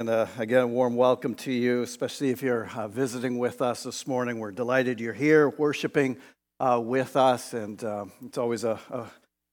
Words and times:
And 0.00 0.10
uh, 0.10 0.28
again, 0.38 0.60
a 0.60 0.66
warm 0.68 0.94
welcome 0.94 1.34
to 1.34 1.50
you, 1.50 1.82
especially 1.82 2.30
if 2.30 2.40
you're 2.40 2.70
uh, 2.76 2.86
visiting 2.86 3.36
with 3.36 3.60
us 3.60 3.82
this 3.82 4.06
morning. 4.06 4.38
We're 4.38 4.52
delighted 4.52 5.00
you're 5.00 5.12
here 5.12 5.48
worshiping 5.48 6.18
uh, 6.60 6.80
with 6.80 7.16
us, 7.16 7.52
and 7.52 7.82
um, 7.82 8.12
it's 8.24 8.38
always 8.38 8.62
a, 8.62 8.78
a, 8.90 9.06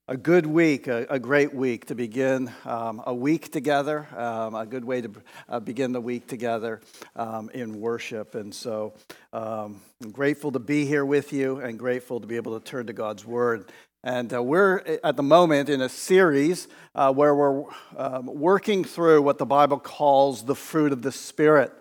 a 0.07 0.15
good 0.15 0.45
week, 0.45 0.85
a, 0.85 1.07
a, 1.09 1.17
great 1.17 1.51
week 1.51 1.85
to 1.85 1.95
begin 1.95 2.51
um, 2.63 3.01
a 3.07 3.13
week 3.15 3.51
together, 3.51 4.07
um, 4.15 4.53
a 4.53 4.67
good 4.67 4.85
way 4.85 5.01
to 5.01 5.11
uh, 5.49 5.59
begin 5.59 5.93
the 5.93 6.01
week 6.01 6.27
together 6.27 6.79
um, 7.15 7.49
in 7.55 7.81
worship. 7.81 8.35
And 8.35 8.53
so 8.53 8.93
um, 9.33 9.81
I'm 10.03 10.11
grateful 10.11 10.51
to 10.51 10.59
be 10.59 10.85
here 10.85 11.05
with 11.05 11.33
you 11.33 11.57
and 11.57 11.79
grateful 11.79 12.19
to 12.19 12.27
be 12.27 12.35
able 12.35 12.59
to 12.59 12.63
turn 12.63 12.85
to 12.85 12.93
God's 12.93 13.25
Word. 13.25 13.71
And 14.05 14.31
uh, 14.31 14.43
we're 14.43 14.81
uh, 14.81 14.97
at 15.03 15.17
the 15.17 15.23
moment 15.23 15.67
in 15.67 15.81
a 15.81 15.89
series 15.89 16.67
uh, 16.93 17.11
where 17.11 17.33
we're 17.33 17.63
um, 17.97 18.27
working 18.27 18.83
through 18.83 19.23
what 19.23 19.39
the 19.39 19.47
Bible 19.47 19.79
calls 19.79 20.45
the 20.45 20.53
fruit 20.53 20.91
of 20.91 21.01
the 21.01 21.11
Spirit. 21.11 21.73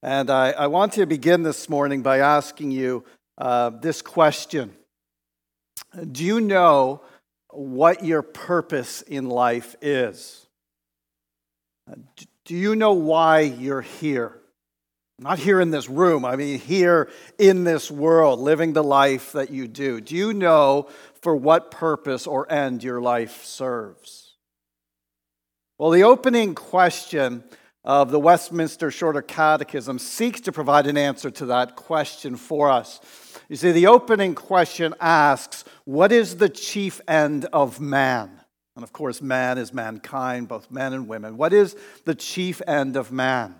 And 0.00 0.30
I, 0.30 0.52
I 0.52 0.68
want 0.68 0.92
to 0.92 1.06
begin 1.06 1.42
this 1.42 1.68
morning 1.68 2.02
by 2.02 2.20
asking 2.20 2.70
you 2.70 3.04
uh, 3.36 3.70
this 3.70 4.00
question 4.00 4.76
Do 6.12 6.24
you 6.24 6.40
know 6.40 7.00
what 7.50 8.04
your 8.04 8.22
purpose 8.22 9.02
in 9.02 9.28
life 9.28 9.74
is? 9.82 10.46
Uh, 11.90 11.96
do 12.44 12.54
you 12.54 12.76
know 12.76 12.92
why 12.92 13.40
you're 13.40 13.82
here? 13.82 14.38
Not 15.18 15.38
here 15.38 15.62
in 15.62 15.70
this 15.70 15.88
room, 15.88 16.26
I 16.26 16.36
mean, 16.36 16.58
here 16.58 17.08
in 17.38 17.64
this 17.64 17.90
world, 17.90 18.38
living 18.38 18.74
the 18.74 18.84
life 18.84 19.32
that 19.32 19.50
you 19.50 19.66
do. 19.66 19.98
Do 19.98 20.14
you 20.14 20.34
know 20.34 20.88
for 21.26 21.34
what 21.34 21.72
purpose 21.72 22.24
or 22.24 22.46
end 22.52 22.84
your 22.84 23.00
life 23.00 23.44
serves? 23.44 24.36
Well, 25.76 25.90
the 25.90 26.04
opening 26.04 26.54
question 26.54 27.42
of 27.82 28.12
the 28.12 28.20
Westminster 28.20 28.92
Shorter 28.92 29.22
Catechism 29.22 29.98
seeks 29.98 30.40
to 30.42 30.52
provide 30.52 30.86
an 30.86 30.96
answer 30.96 31.32
to 31.32 31.46
that 31.46 31.74
question 31.74 32.36
for 32.36 32.70
us. 32.70 33.00
You 33.48 33.56
see, 33.56 33.72
the 33.72 33.88
opening 33.88 34.36
question 34.36 34.94
asks, 35.00 35.64
What 35.84 36.12
is 36.12 36.36
the 36.36 36.48
chief 36.48 37.00
end 37.08 37.46
of 37.46 37.80
man? 37.80 38.40
And 38.76 38.84
of 38.84 38.92
course, 38.92 39.20
man 39.20 39.58
is 39.58 39.74
mankind, 39.74 40.46
both 40.46 40.70
men 40.70 40.92
and 40.92 41.08
women. 41.08 41.36
What 41.36 41.52
is 41.52 41.74
the 42.04 42.14
chief 42.14 42.62
end 42.68 42.94
of 42.94 43.10
man? 43.10 43.56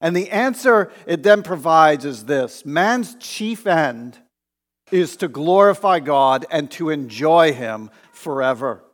And 0.00 0.16
the 0.16 0.30
answer 0.30 0.90
it 1.04 1.22
then 1.22 1.42
provides 1.42 2.06
is 2.06 2.24
this 2.24 2.64
man's 2.64 3.14
chief 3.16 3.66
end 3.66 4.21
is 4.92 5.16
to 5.16 5.28
glorify 5.28 5.98
God 6.00 6.46
and 6.50 6.70
to 6.72 6.90
enjoy 6.90 7.52
Him 7.52 7.90
forever. 8.12 8.84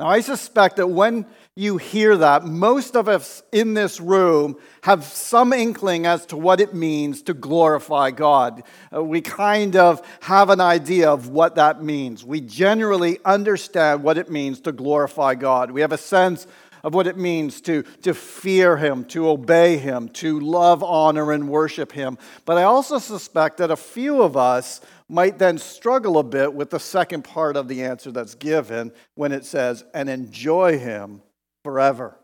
Now, 0.00 0.06
I 0.06 0.22
suspect 0.22 0.76
that 0.76 0.86
when 0.86 1.26
you 1.54 1.76
hear 1.76 2.16
that, 2.16 2.46
most 2.46 2.96
of 2.96 3.06
us 3.06 3.42
in 3.52 3.74
this 3.74 4.00
room 4.00 4.56
have 4.82 5.04
some 5.04 5.52
inkling 5.52 6.06
as 6.06 6.24
to 6.26 6.38
what 6.38 6.58
it 6.58 6.72
means 6.72 7.20
to 7.24 7.34
glorify 7.34 8.10
God. 8.10 8.62
Uh, 8.94 9.04
we 9.04 9.20
kind 9.20 9.76
of 9.76 10.00
have 10.20 10.48
an 10.48 10.58
idea 10.58 11.10
of 11.10 11.28
what 11.28 11.56
that 11.56 11.82
means. 11.82 12.24
We 12.24 12.40
generally 12.40 13.18
understand 13.26 14.02
what 14.02 14.16
it 14.16 14.30
means 14.30 14.60
to 14.62 14.72
glorify 14.72 15.34
God. 15.34 15.70
We 15.70 15.82
have 15.82 15.92
a 15.92 15.98
sense 15.98 16.46
of 16.82 16.94
what 16.94 17.06
it 17.06 17.16
means 17.16 17.60
to, 17.62 17.82
to 18.02 18.14
fear 18.14 18.76
Him, 18.76 19.04
to 19.06 19.28
obey 19.28 19.76
Him, 19.76 20.08
to 20.10 20.40
love, 20.40 20.82
honor, 20.82 21.32
and 21.32 21.48
worship 21.48 21.92
Him. 21.92 22.18
But 22.44 22.58
I 22.58 22.64
also 22.64 22.98
suspect 22.98 23.58
that 23.58 23.70
a 23.70 23.76
few 23.76 24.22
of 24.22 24.36
us 24.36 24.80
might 25.08 25.38
then 25.38 25.58
struggle 25.58 26.18
a 26.18 26.22
bit 26.22 26.54
with 26.54 26.70
the 26.70 26.80
second 26.80 27.24
part 27.24 27.56
of 27.56 27.68
the 27.68 27.82
answer 27.82 28.10
that's 28.10 28.34
given 28.34 28.92
when 29.14 29.32
it 29.32 29.44
says, 29.44 29.84
and 29.94 30.08
enjoy 30.08 30.78
Him 30.78 31.22
forever. 31.64 32.16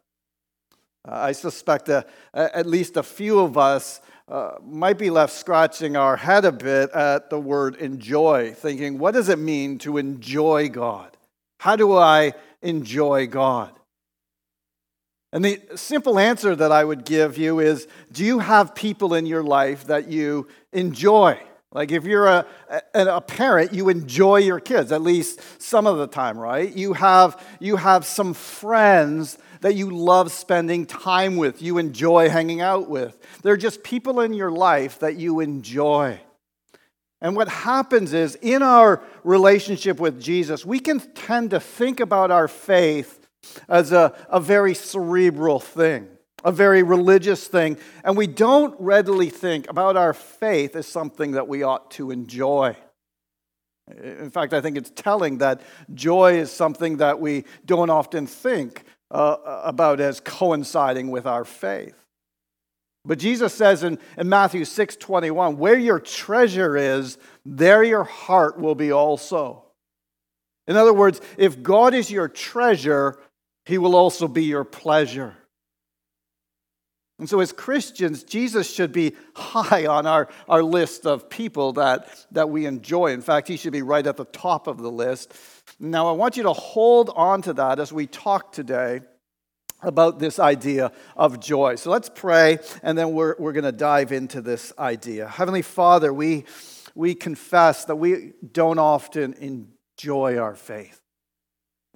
Uh, 1.07 1.15
I 1.15 1.33
suspect 1.33 1.87
that 1.87 2.09
at 2.35 2.67
least 2.67 2.97
a 2.97 3.03
few 3.03 3.41
of 3.41 3.57
us 3.57 4.01
uh, 4.29 4.57
might 4.65 4.99
be 4.99 5.11
left 5.11 5.33
scratching 5.33 5.97
our 5.97 6.17
head 6.17 6.45
a 6.45 6.51
bit 6.51 6.91
at 6.91 7.31
the 7.31 7.39
word 7.39 7.77
enjoy, 7.77 8.53
thinking, 8.55 8.99
what 8.99 9.15
does 9.15 9.29
it 9.29 9.39
mean 9.39 9.79
to 9.79 9.99
enjoy 9.99 10.69
God? 10.69 11.17
How 11.61 11.77
do 11.77 11.97
I 11.97 12.35
enjoy 12.61 13.29
God? 13.29 13.76
And 15.37 15.45
the 15.45 15.61
simple 15.75 16.19
answer 16.19 16.57
that 16.57 16.73
I 16.73 16.83
would 16.83 17.05
give 17.05 17.37
you 17.37 17.61
is 17.61 17.87
do 18.11 18.25
you 18.25 18.39
have 18.39 18.75
people 18.75 19.13
in 19.13 19.27
your 19.27 19.43
life 19.43 19.89
that 19.89 20.09
you 20.09 20.49
enjoy? 20.73 21.39
Like 21.73 21.93
if 21.93 22.05
you're 22.05 22.27
a, 22.27 22.47
a, 22.95 23.21
parent, 23.21 23.75
you 23.75 23.91
enjoy 23.91 24.39
your 24.39 24.61
kids, 24.61 24.93
at 24.93 25.03
least 25.03 25.43
some 25.61 25.87
of 25.87 25.99
the 25.99 26.07
time, 26.07 26.39
right? 26.39 26.75
You 26.75 26.95
have, 26.95 27.39
you 27.61 27.77
have 27.77 28.07
some 28.07 28.33
friends 28.33 29.37
that 29.61 29.75
you 29.75 29.91
love 29.91 30.33
spending 30.33 30.87
time 30.87 31.37
with, 31.37 31.61
you 31.61 31.77
enjoy 31.77 32.31
hanging 32.31 32.63
out 32.63 32.89
with. 32.89 33.19
They're 33.43 33.59
just 33.59 33.83
people 33.83 34.21
in 34.21 34.33
your 34.33 34.51
life 34.51 35.01
that 35.01 35.17
you 35.17 35.41
enjoy. 35.41 36.19
And 37.21 37.37
what 37.37 37.49
happens 37.49 38.15
is 38.15 38.37
in 38.37 38.63
our 38.63 39.03
relationship 39.23 40.01
with 40.01 40.19
Jesus, 40.19 40.65
we 40.65 40.81
can 40.81 40.99
tend 40.99 41.51
to 41.51 41.61
think 41.61 42.01
about 42.01 42.31
our 42.31 42.49
faith 42.49 43.26
as 43.69 43.93
a, 43.93 44.15
a 44.29 44.41
very 44.41 44.75
cerebral 44.75 45.61
thing, 45.61 46.09
a 46.45 46.53
very 46.53 46.83
religious 46.83 47.49
thing, 47.49 47.79
and 48.05 48.17
we 48.17 48.27
don't 48.27 48.75
readily 48.81 49.31
think 49.31 49.69
about 49.69 49.97
our 49.97 50.13
faith 50.13 50.77
as 50.77 50.87
something 50.87 51.33
that 51.33 51.49
we 51.49 51.63
ought 51.63 51.91
to 51.93 52.11
enjoy. 52.11 52.77
In 54.03 54.31
fact, 54.31 54.53
I 54.53 54.61
think 54.61 54.77
it's 54.77 54.91
telling 54.91 55.39
that 55.39 55.61
joy 55.95 56.39
is 56.39 56.51
something 56.51 56.97
that 56.97 57.21
we 57.21 57.45
don't 57.65 57.91
often 57.91 58.27
think 58.27 58.85
uh, 59.11 59.37
about 59.65 60.01
as 60.01 60.21
coinciding 60.21 61.11
with 61.11 61.27
our 61.27 61.45
faith. 61.45 61.95
But 63.05 63.21
Jesus 63.21 63.55
says 63.55 63.85
in, 63.85 64.01
in 64.19 64.29
Matthew 64.29 64.65
6 64.65 64.97
21, 64.97 65.59
where 65.59 65.79
your 65.79 66.01
treasure 66.01 66.77
is, 66.77 67.19
there 67.45 67.85
your 67.85 68.03
heart 68.03 68.59
will 68.59 68.75
be 68.75 68.91
also. 68.91 69.63
In 70.67 70.77
other 70.77 70.93
words, 70.93 71.21
if 71.39 71.63
God 71.63 71.95
is 71.95 72.11
your 72.11 72.29
treasure, 72.29 73.17
he 73.67 73.79
will 73.79 73.97
also 73.97 74.29
be 74.29 74.45
your 74.45 74.65
pleasure. 74.65 75.37
And 77.19 77.29
so, 77.29 77.41
as 77.41 77.51
Christians, 77.51 78.25
Jesus 78.25 78.73
should 78.73 78.93
be 78.93 79.15
high 79.35 79.87
on 79.87 80.07
our, 80.07 80.29
our 80.49 80.63
list 80.63 81.07
of 81.07 81.31
people 81.31 81.73
that, 81.75 82.09
that 82.31 82.51
we 82.51 82.67
enjoy. 82.67 83.13
In 83.13 83.23
fact, 83.23 83.49
he 83.49 83.57
should 83.57 83.73
be 83.73 83.83
right 83.83 84.07
at 84.07 84.17
the 84.17 84.27
top 84.27 84.67
of 84.67 84.79
the 84.79 84.91
list. 84.91 85.35
Now, 85.81 86.09
I 86.09 86.13
want 86.13 86.37
you 86.37 86.43
to 86.45 86.53
hold 86.53 87.11
on 87.17 87.43
to 87.43 87.55
that 87.55 87.81
as 87.81 87.93
we 87.93 88.07
talk 88.07 88.53
today 88.53 89.01
about 89.83 90.19
this 90.19 90.39
idea 90.39 90.93
of 91.17 91.41
joy. 91.41 91.77
So, 91.77 91.91
let's 91.91 92.11
pray, 92.15 92.59
and 92.83 92.99
then 92.99 93.13
we're, 93.13 93.35
we're 93.39 93.53
going 93.53 93.65
to 93.65 93.73
dive 93.73 94.13
into 94.13 94.43
this 94.43 94.75
idea. 94.79 95.27
Heavenly 95.27 95.63
Father, 95.63 96.13
we, 96.13 96.45
we 96.95 97.15
confess 97.15 97.87
that 97.87 97.97
we 97.97 98.35
don't 98.53 98.79
often 98.79 99.33
enjoy 99.35 100.37
our 100.37 100.55
faith. 100.55 101.01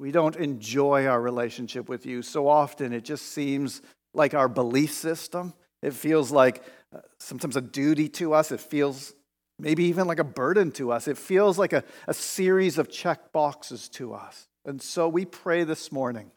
We 0.00 0.12
don't 0.12 0.36
enjoy 0.36 1.06
our 1.06 1.20
relationship 1.20 1.86
with 1.90 2.06
you. 2.06 2.22
So 2.22 2.48
often 2.48 2.94
it 2.94 3.04
just 3.04 3.32
seems 3.32 3.82
like 4.14 4.32
our 4.32 4.48
belief 4.48 4.94
system. 4.94 5.52
It 5.82 5.92
feels 5.92 6.32
like 6.32 6.64
uh, 6.94 7.00
sometimes 7.18 7.54
a 7.54 7.60
duty 7.60 8.08
to 8.08 8.32
us. 8.32 8.50
It 8.50 8.60
feels 8.60 9.12
maybe 9.58 9.84
even 9.84 10.06
like 10.06 10.18
a 10.18 10.24
burden 10.24 10.72
to 10.72 10.90
us. 10.90 11.06
It 11.06 11.18
feels 11.18 11.58
like 11.58 11.74
a, 11.74 11.84
a 12.08 12.14
series 12.14 12.78
of 12.78 12.88
check 12.88 13.30
boxes 13.30 13.90
to 13.90 14.14
us. 14.14 14.48
And 14.64 14.80
so 14.80 15.06
we 15.06 15.26
pray 15.26 15.64
this 15.64 15.92
morning 15.92 16.30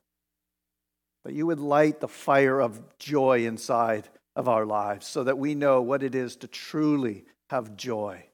that 1.23 1.34
you 1.34 1.46
would 1.46 1.62
light 1.62 2.02
the 2.02 2.09
fire 2.09 2.59
of 2.59 2.81
joy 3.00 3.46
inside 3.46 4.09
of 4.35 4.50
our 4.50 4.66
lives 4.66 5.07
so 5.07 5.23
that 5.23 5.38
we 5.38 5.56
know 5.56 5.81
what 5.81 6.03
it 6.03 6.16
is 6.16 6.35
to 6.35 6.50
truly 6.50 7.23
have 7.50 7.78
joy. 7.78 8.25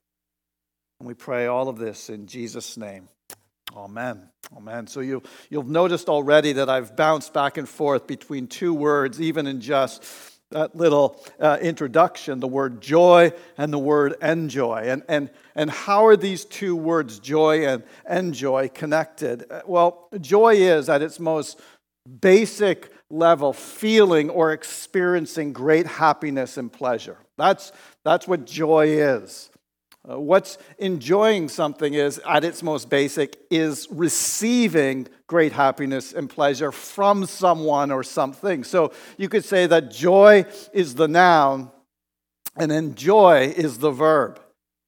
And 1.00 1.08
we 1.08 1.14
pray 1.14 1.46
all 1.46 1.70
of 1.70 1.78
this 1.78 2.10
in 2.10 2.26
Jesus' 2.26 2.78
name. 2.78 3.10
Amen. 3.76 4.30
Amen. 4.56 4.88
So 4.88 5.00
you, 5.00 5.22
you've 5.50 5.70
noticed 5.70 6.10
already 6.10 6.54
that 6.54 6.70
I've 6.70 6.96
bounced 6.96 7.34
back 7.34 7.58
and 7.58 7.70
forth 7.70 8.08
between 8.08 8.48
two 8.48 8.74
words, 8.74 9.22
even 9.22 9.46
in 9.46 9.62
just 9.62 10.04
that 10.52 10.76
little 10.76 11.24
uh, 11.40 11.60
introduction 11.62 12.40
the 12.40 12.48
word 12.48 12.82
joy 12.82 13.32
and 13.58 13.72
the 13.72 13.80
word 13.80 14.16
enjoy. 14.22 14.86
And, 14.88 15.04
and, 15.08 15.30
and 15.56 15.70
how 15.70 16.08
are 16.08 16.18
these 16.18 16.46
two 16.46 16.76
words, 16.76 17.20
joy 17.20 17.68
and 17.68 17.84
enjoy, 18.10 18.70
connected? 18.70 19.46
Well, 19.68 20.10
joy 20.20 20.56
is 20.56 20.90
at 20.90 21.04
its 21.04 21.20
most 21.20 21.60
basic 22.22 22.92
level 23.12 23.54
feeling 23.54 24.32
or 24.32 24.52
experiencing 24.52 25.54
great 25.54 25.86
happiness 25.86 26.58
and 26.58 26.72
pleasure. 26.74 27.18
That's, 27.38 27.72
that's 28.04 28.28
what 28.28 28.46
joy 28.46 28.88
is. 28.88 29.52
Uh, 30.10 30.20
what's 30.20 30.58
enjoying 30.80 31.48
something 31.48 31.94
is, 31.94 32.20
at 32.28 32.44
its 32.44 32.64
most 32.64 32.90
basic, 32.90 33.38
is 33.52 33.88
receiving 33.92 35.08
great 35.28 35.52
happiness 35.52 36.14
and 36.14 36.30
pleasure 36.30 36.72
from 36.72 37.26
someone 37.26 37.92
or 37.92 38.02
something. 38.02 38.64
So 38.64 38.92
you 39.18 39.30
could 39.30 39.46
say 39.46 39.68
that 39.68 39.92
joy 39.92 40.46
is 40.74 40.96
the 40.96 41.08
noun 41.08 41.70
and 42.56 42.72
enjoy 42.72 43.54
is 43.56 43.78
the 43.78 43.92
verb. 43.92 44.42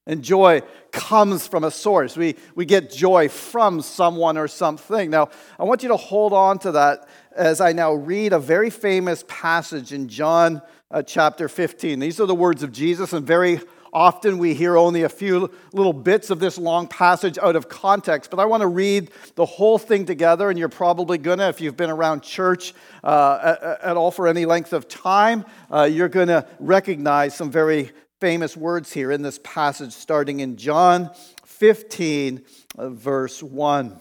And 0.07 0.23
joy 0.23 0.62
comes 0.91 1.45
from 1.45 1.63
a 1.63 1.71
source. 1.71 2.18
We, 2.18 2.35
we 2.56 2.65
get 2.65 2.91
joy 2.91 3.29
from 3.29 3.81
someone 3.81 4.38
or 4.38 4.47
something. 4.47 5.12
Now, 5.12 5.29
I 5.59 5.65
want 5.65 5.83
you 5.83 5.89
to 5.89 5.97
hold 5.97 6.33
on 6.33 6.57
to 6.59 6.71
that 6.71 7.07
as 7.35 7.62
I 7.62 7.73
now 7.73 7.94
read 7.94 8.33
a 8.33 8.39
very 8.39 8.71
famous 8.71 9.23
passage 9.27 9.94
in 9.94 10.07
John 10.07 10.63
uh, 10.89 11.03
chapter 11.03 11.47
15. 11.47 12.00
These 12.00 12.19
are 12.19 12.25
the 12.25 12.33
words 12.33 12.63
of 12.63 12.71
Jesus, 12.71 13.13
and 13.13 13.25
very 13.25 13.62
often 13.94 14.38
we 14.38 14.54
hear 14.54 14.78
only 14.78 15.04
a 15.04 15.10
few 15.10 15.52
little 15.74 15.94
bits 15.94 16.30
of 16.30 16.40
this 16.40 16.58
long 16.58 16.88
passage 16.88 17.38
out 17.38 17.56
of 17.56 17.70
context. 17.70 18.32
But 18.32 18.40
I 18.40 18.46
want 18.46 18.62
to 18.62 18.68
read 18.68 19.12
the 19.36 19.46
whole 19.46 19.78
thing 19.78 20.06
together, 20.06 20.50
and 20.50 20.58
you're 20.58 20.70
probably 20.70 21.18
going 21.18 21.40
to, 21.40 21.50
if 21.50 21.62
you've 21.62 21.78
been 21.78 21.90
around 21.90 22.24
church 22.24 22.74
uh, 23.04 23.78
at, 23.82 23.98
all 23.98 24.12
for 24.12 24.28
any 24.28 24.46
length 24.46 24.74
of 24.74 24.88
time, 24.88 25.46
uh, 25.70 25.84
you're 25.84 26.10
going 26.10 26.30
to 26.30 26.48
recognize 26.60 27.36
some 27.36 27.52
very 27.52 27.92
famous 28.20 28.56
words 28.56 28.94
here 28.94 29.12
in 29.12 29.22
this 29.22 29.40
passage, 29.44 29.94
starting 29.94 30.40
in 30.40 30.58
John 30.58 31.12
15, 31.46 32.44
uh, 32.78 32.90
verse 32.90 33.42
1 33.42 34.00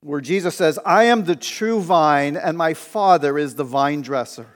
where 0.00 0.20
Jesus 0.20 0.54
says, 0.54 0.78
I 0.86 1.04
am 1.04 1.24
the 1.24 1.34
true 1.34 1.80
vine, 1.80 2.36
and 2.36 2.56
my 2.56 2.74
Father 2.74 3.36
is 3.36 3.56
the 3.56 3.64
vine 3.64 4.02
dresser. 4.02 4.55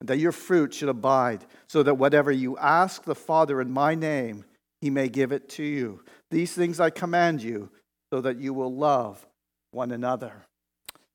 and 0.00 0.08
that 0.08 0.18
your 0.18 0.32
fruit 0.32 0.74
should 0.74 0.88
abide, 0.88 1.44
so 1.68 1.82
that 1.82 1.94
whatever 1.94 2.32
you 2.32 2.56
ask 2.58 3.04
the 3.04 3.14
Father 3.14 3.60
in 3.60 3.70
my 3.70 3.94
name, 3.94 4.44
he 4.80 4.90
may 4.90 5.08
give 5.08 5.30
it 5.30 5.48
to 5.50 5.62
you. 5.62 6.02
These 6.30 6.52
things 6.54 6.80
I 6.80 6.90
command 6.90 7.42
you, 7.42 7.70
so 8.12 8.20
that 8.22 8.38
you 8.38 8.52
will 8.54 8.74
love 8.74 9.24
one 9.70 9.92
another. 9.92 10.32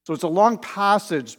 So 0.05 0.13
it's 0.13 0.23
a 0.23 0.27
long 0.27 0.59
passage, 0.59 1.37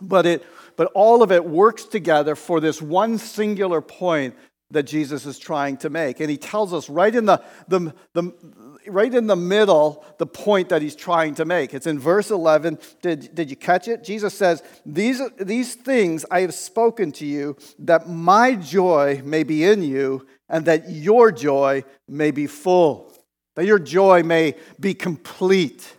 but, 0.00 0.24
it, 0.24 0.46
but 0.76 0.90
all 0.94 1.22
of 1.22 1.32
it 1.32 1.44
works 1.44 1.84
together 1.84 2.36
for 2.36 2.60
this 2.60 2.80
one 2.80 3.18
singular 3.18 3.80
point 3.80 4.34
that 4.70 4.84
Jesus 4.84 5.26
is 5.26 5.38
trying 5.38 5.76
to 5.78 5.90
make. 5.90 6.20
And 6.20 6.30
he 6.30 6.38
tells 6.38 6.72
us 6.72 6.88
right 6.88 7.14
in 7.14 7.26
the, 7.26 7.42
the, 7.68 7.94
the, 8.14 8.71
right 8.86 9.12
in 9.12 9.26
the 9.26 9.36
middle 9.36 10.04
the 10.18 10.26
point 10.26 10.68
that 10.70 10.82
he's 10.82 10.96
trying 10.96 11.34
to 11.36 11.44
make. 11.44 11.74
It's 11.74 11.86
in 11.86 11.98
verse 11.98 12.30
11. 12.30 12.78
Did, 13.00 13.34
did 13.34 13.50
you 13.50 13.56
catch 13.56 13.88
it? 13.88 14.04
Jesus 14.04 14.34
says, 14.34 14.62
these, 14.84 15.20
these 15.38 15.74
things 15.74 16.24
I 16.30 16.40
have 16.40 16.54
spoken 16.54 17.12
to 17.12 17.26
you, 17.26 17.56
that 17.80 18.08
my 18.08 18.54
joy 18.54 19.22
may 19.24 19.42
be 19.42 19.64
in 19.64 19.82
you, 19.82 20.26
and 20.48 20.64
that 20.66 20.90
your 20.90 21.32
joy 21.32 21.84
may 22.08 22.30
be 22.30 22.46
full, 22.46 23.12
that 23.56 23.64
your 23.64 23.78
joy 23.78 24.22
may 24.22 24.54
be 24.78 24.94
complete. 24.94 25.96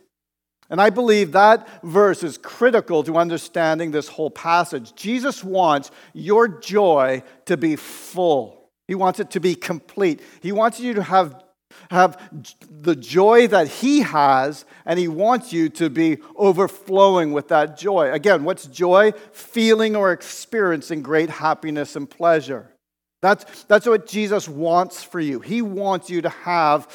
And 0.69 0.81
I 0.81 0.89
believe 0.89 1.33
that 1.33 1.83
verse 1.83 2.23
is 2.23 2.37
critical 2.37 3.03
to 3.03 3.17
understanding 3.17 3.91
this 3.91 4.07
whole 4.07 4.31
passage. 4.31 4.95
Jesus 4.95 5.43
wants 5.43 5.91
your 6.13 6.47
joy 6.47 7.23
to 7.45 7.57
be 7.57 7.75
full. 7.75 8.71
He 8.87 8.95
wants 8.95 9.19
it 9.19 9.31
to 9.31 9.39
be 9.39 9.55
complete. 9.55 10.21
He 10.41 10.51
wants 10.51 10.79
you 10.79 10.93
to 10.95 11.03
have 11.03 11.43
have 11.89 12.17
the 12.69 12.95
joy 12.95 13.47
that 13.47 13.67
He 13.67 14.01
has, 14.01 14.65
and 14.85 14.99
He 14.99 15.07
wants 15.07 15.53
you 15.53 15.69
to 15.69 15.89
be 15.89 16.17
overflowing 16.35 17.31
with 17.31 17.49
that 17.49 17.77
joy. 17.77 18.11
Again, 18.11 18.43
what's 18.43 18.65
joy? 18.65 19.11
Feeling 19.31 19.95
or 19.95 20.11
experiencing 20.11 21.01
great 21.01 21.29
happiness 21.29 21.95
and 21.95 22.09
pleasure. 22.09 22.69
That's, 23.21 23.63
that's 23.63 23.85
what 23.85 24.05
Jesus 24.05 24.49
wants 24.49 25.01
for 25.01 25.19
you. 25.19 25.39
He 25.39 25.61
wants 25.61 26.09
you 26.09 26.21
to 26.23 26.29
have 26.29 26.87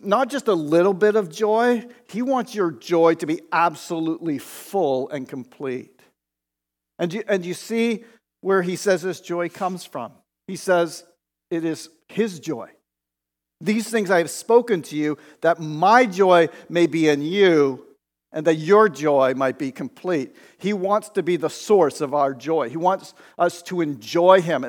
not 0.00 0.28
just 0.28 0.48
a 0.48 0.54
little 0.54 0.94
bit 0.94 1.16
of 1.16 1.30
joy, 1.30 1.84
He 2.08 2.22
wants 2.22 2.54
your 2.54 2.70
joy 2.70 3.14
to 3.14 3.26
be 3.26 3.40
absolutely 3.52 4.38
full 4.38 5.08
and 5.08 5.28
complete. 5.28 6.00
And 6.98 7.12
you, 7.12 7.22
and 7.26 7.44
you 7.44 7.54
see 7.54 8.04
where 8.40 8.62
He 8.62 8.76
says 8.76 9.02
this 9.02 9.20
joy 9.20 9.48
comes 9.48 9.84
from. 9.84 10.12
He 10.46 10.56
says 10.56 11.04
it 11.50 11.64
is 11.64 11.88
His 12.08 12.40
joy. 12.40 12.70
These 13.62 13.88
things 13.88 14.10
I 14.10 14.18
have 14.18 14.30
spoken 14.30 14.82
to 14.82 14.96
you, 14.96 15.16
that 15.40 15.60
my 15.60 16.04
joy 16.04 16.48
may 16.68 16.86
be 16.86 17.08
in 17.08 17.22
you, 17.22 17.86
and 18.34 18.46
that 18.46 18.54
your 18.54 18.88
joy 18.88 19.34
might 19.34 19.58
be 19.58 19.70
complete. 19.70 20.34
He 20.56 20.72
wants 20.72 21.10
to 21.10 21.22
be 21.22 21.36
the 21.36 21.50
source 21.50 22.00
of 22.00 22.14
our 22.14 22.32
joy. 22.32 22.70
He 22.70 22.78
wants 22.78 23.12
us 23.38 23.60
to 23.64 23.82
enjoy 23.82 24.40
Him. 24.40 24.64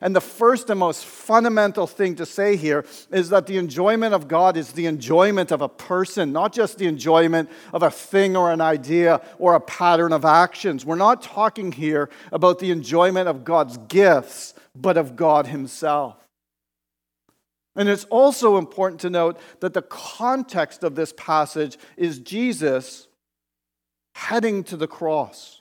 And 0.00 0.16
the 0.16 0.22
first 0.22 0.70
and 0.70 0.80
most 0.80 1.04
fundamental 1.04 1.86
thing 1.86 2.14
to 2.16 2.24
say 2.24 2.56
here 2.56 2.86
is 3.10 3.28
that 3.28 3.46
the 3.46 3.58
enjoyment 3.58 4.14
of 4.14 4.26
God 4.26 4.56
is 4.56 4.72
the 4.72 4.86
enjoyment 4.86 5.52
of 5.52 5.60
a 5.60 5.68
person, 5.68 6.32
not 6.32 6.54
just 6.54 6.78
the 6.78 6.86
enjoyment 6.86 7.50
of 7.74 7.82
a 7.82 7.90
thing 7.90 8.38
or 8.38 8.50
an 8.50 8.62
idea 8.62 9.20
or 9.38 9.54
a 9.54 9.60
pattern 9.60 10.14
of 10.14 10.24
actions. 10.24 10.86
We're 10.86 10.96
not 10.96 11.20
talking 11.20 11.72
here 11.72 12.08
about 12.32 12.58
the 12.58 12.70
enjoyment 12.70 13.28
of 13.28 13.44
God's 13.44 13.76
gifts, 13.76 14.54
but 14.74 14.96
of 14.96 15.14
God 15.14 15.46
Himself. 15.46 16.16
And 17.76 17.88
it's 17.88 18.04
also 18.04 18.56
important 18.56 19.00
to 19.00 19.10
note 19.10 19.38
that 19.60 19.74
the 19.74 19.82
context 19.82 20.84
of 20.84 20.94
this 20.94 21.12
passage 21.16 21.76
is 21.96 22.20
Jesus 22.20 23.08
heading 24.14 24.62
to 24.64 24.76
the 24.76 24.86
cross. 24.86 25.60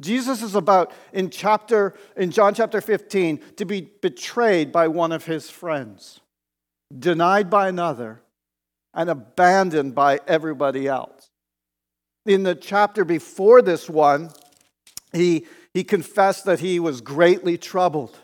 Jesus 0.00 0.42
is 0.42 0.54
about 0.54 0.92
in 1.12 1.28
chapter 1.28 1.94
in 2.16 2.30
John 2.30 2.54
chapter 2.54 2.80
15 2.80 3.40
to 3.56 3.64
be 3.64 3.90
betrayed 4.00 4.72
by 4.72 4.88
one 4.88 5.12
of 5.12 5.26
his 5.26 5.50
friends, 5.50 6.20
denied 6.96 7.50
by 7.50 7.68
another, 7.68 8.22
and 8.94 9.10
abandoned 9.10 9.94
by 9.94 10.20
everybody 10.26 10.86
else. 10.86 11.30
In 12.24 12.44
the 12.44 12.54
chapter 12.54 13.04
before 13.04 13.60
this 13.60 13.90
one, 13.90 14.30
he, 15.12 15.46
he 15.74 15.84
confessed 15.84 16.44
that 16.44 16.60
he 16.60 16.78
was 16.80 17.00
greatly 17.00 17.58
troubled 17.58 18.16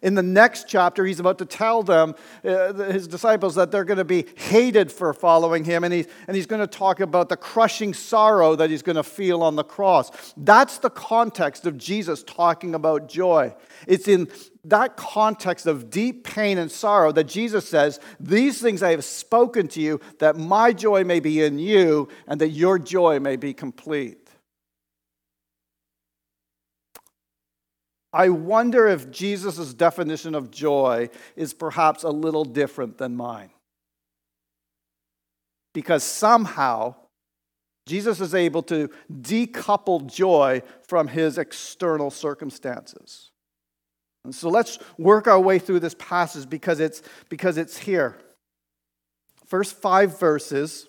In 0.00 0.14
the 0.14 0.22
next 0.22 0.66
chapter, 0.68 1.04
he's 1.04 1.20
about 1.20 1.38
to 1.38 1.44
tell 1.44 1.82
them, 1.82 2.14
uh, 2.44 2.72
his 2.72 3.06
disciples, 3.06 3.56
that 3.56 3.70
they're 3.70 3.84
going 3.84 3.98
to 3.98 4.04
be 4.04 4.26
hated 4.36 4.90
for 4.90 5.12
following 5.12 5.64
him, 5.64 5.84
and, 5.84 5.92
he, 5.92 6.06
and 6.26 6.34
he's 6.34 6.46
going 6.46 6.60
to 6.60 6.66
talk 6.66 7.00
about 7.00 7.28
the 7.28 7.36
crushing 7.36 7.92
sorrow 7.92 8.56
that 8.56 8.70
he's 8.70 8.82
going 8.82 8.96
to 8.96 9.02
feel 9.02 9.42
on 9.42 9.54
the 9.54 9.62
cross. 9.62 10.32
That's 10.36 10.78
the 10.78 10.88
context 10.88 11.66
of 11.66 11.76
Jesus 11.76 12.22
talking 12.22 12.74
about 12.74 13.08
joy. 13.08 13.54
It's 13.86 14.08
in 14.08 14.28
that 14.64 14.96
context 14.96 15.66
of 15.66 15.90
deep 15.90 16.24
pain 16.24 16.56
and 16.56 16.70
sorrow 16.70 17.12
that 17.12 17.24
Jesus 17.24 17.68
says, 17.68 18.00
These 18.18 18.62
things 18.62 18.82
I 18.82 18.92
have 18.92 19.04
spoken 19.04 19.68
to 19.68 19.80
you, 19.80 20.00
that 20.20 20.36
my 20.36 20.72
joy 20.72 21.04
may 21.04 21.20
be 21.20 21.42
in 21.42 21.58
you, 21.58 22.08
and 22.26 22.40
that 22.40 22.48
your 22.48 22.78
joy 22.78 23.20
may 23.20 23.36
be 23.36 23.52
complete. 23.52 24.21
I 28.12 28.28
wonder 28.28 28.86
if 28.86 29.10
Jesus' 29.10 29.72
definition 29.72 30.34
of 30.34 30.50
joy 30.50 31.08
is 31.34 31.54
perhaps 31.54 32.02
a 32.02 32.10
little 32.10 32.44
different 32.44 32.98
than 32.98 33.16
mine. 33.16 33.50
Because 35.72 36.04
somehow, 36.04 36.94
Jesus 37.86 38.20
is 38.20 38.34
able 38.34 38.62
to 38.64 38.90
decouple 39.10 40.06
joy 40.06 40.62
from 40.86 41.08
his 41.08 41.38
external 41.38 42.10
circumstances. 42.10 43.30
And 44.24 44.34
so 44.34 44.50
let's 44.50 44.78
work 44.98 45.26
our 45.26 45.40
way 45.40 45.58
through 45.58 45.80
this 45.80 45.96
passage 45.98 46.48
because 46.48 46.80
it's, 46.80 47.02
because 47.28 47.56
it's 47.56 47.78
here. 47.78 48.18
First 49.46 49.74
five 49.74 50.18
verses 50.20 50.88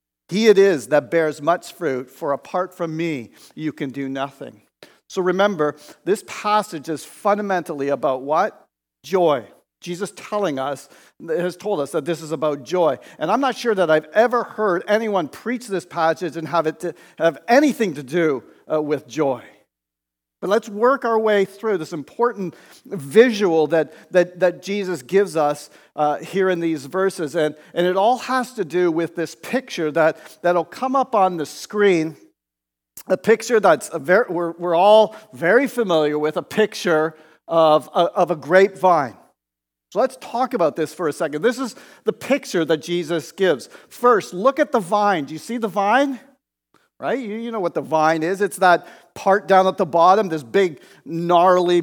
he 0.31 0.47
it 0.47 0.57
is 0.57 0.87
that 0.87 1.11
bears 1.11 1.41
much 1.41 1.73
fruit, 1.73 2.09
for 2.09 2.31
apart 2.31 2.73
from 2.73 2.95
me, 2.95 3.31
you 3.53 3.73
can 3.73 3.89
do 3.89 4.07
nothing. 4.07 4.61
So 5.09 5.21
remember, 5.21 5.75
this 6.05 6.23
passage 6.25 6.87
is 6.87 7.03
fundamentally 7.03 7.89
about 7.89 8.21
what? 8.21 8.65
Joy. 9.03 9.45
Jesus 9.81 10.13
telling 10.15 10.57
us, 10.57 10.87
has 11.27 11.57
told 11.57 11.81
us 11.81 11.91
that 11.91 12.05
this 12.05 12.21
is 12.21 12.31
about 12.31 12.63
joy. 12.63 12.97
And 13.19 13.29
I'm 13.29 13.41
not 13.41 13.57
sure 13.57 13.75
that 13.75 13.91
I've 13.91 14.05
ever 14.13 14.45
heard 14.45 14.85
anyone 14.87 15.27
preach 15.27 15.67
this 15.67 15.85
passage 15.85 16.37
and 16.37 16.47
have 16.47 16.65
it 16.65 16.79
to 16.79 16.95
have 17.17 17.39
anything 17.49 17.95
to 17.95 18.03
do 18.03 18.41
uh, 18.71 18.81
with 18.81 19.09
joy. 19.09 19.43
But 20.41 20.49
let's 20.49 20.67
work 20.67 21.05
our 21.05 21.19
way 21.19 21.45
through 21.45 21.77
this 21.77 21.93
important 21.93 22.55
visual 22.85 23.67
that, 23.67 23.93
that, 24.11 24.39
that 24.39 24.63
Jesus 24.63 25.03
gives 25.03 25.37
us 25.37 25.69
uh, 25.95 26.17
here 26.17 26.49
in 26.49 26.59
these 26.59 26.87
verses. 26.87 27.35
And, 27.35 27.55
and 27.75 27.85
it 27.85 27.95
all 27.95 28.17
has 28.17 28.53
to 28.53 28.65
do 28.65 28.91
with 28.91 29.15
this 29.15 29.35
picture 29.35 29.91
that, 29.91 30.39
that'll 30.41 30.65
come 30.65 30.95
up 30.95 31.13
on 31.13 31.37
the 31.37 31.45
screen. 31.45 32.17
A 33.07 33.17
picture 33.17 33.59
that's 33.59 33.89
a 33.93 33.99
very, 33.99 34.25
we're, 34.29 34.51
we're 34.53 34.75
all 34.75 35.15
very 35.31 35.67
familiar 35.67 36.17
with, 36.17 36.37
a 36.37 36.43
picture 36.43 37.15
of, 37.47 37.87
of 37.89 38.31
a 38.31 38.35
grapevine. 38.35 39.15
So 39.91 39.99
let's 39.99 40.17
talk 40.21 40.55
about 40.55 40.75
this 40.75 40.93
for 40.93 41.07
a 41.07 41.13
second. 41.13 41.43
This 41.43 41.59
is 41.59 41.75
the 42.05 42.13
picture 42.13 42.65
that 42.65 42.77
Jesus 42.77 43.31
gives. 43.31 43.69
First, 43.89 44.33
look 44.33 44.57
at 44.57 44.71
the 44.71 44.79
vine. 44.79 45.25
Do 45.25 45.33
you 45.33 45.39
see 45.39 45.57
the 45.57 45.67
vine? 45.67 46.19
Right? 47.01 47.17
You, 47.17 47.35
you 47.35 47.49
know 47.49 47.59
what 47.59 47.73
the 47.73 47.81
vine 47.81 48.21
is. 48.21 48.41
It's 48.41 48.57
that 48.57 48.87
part 49.15 49.47
down 49.47 49.65
at 49.65 49.77
the 49.77 49.87
bottom, 49.87 50.29
this 50.29 50.43
big, 50.43 50.81
gnarly 51.03 51.81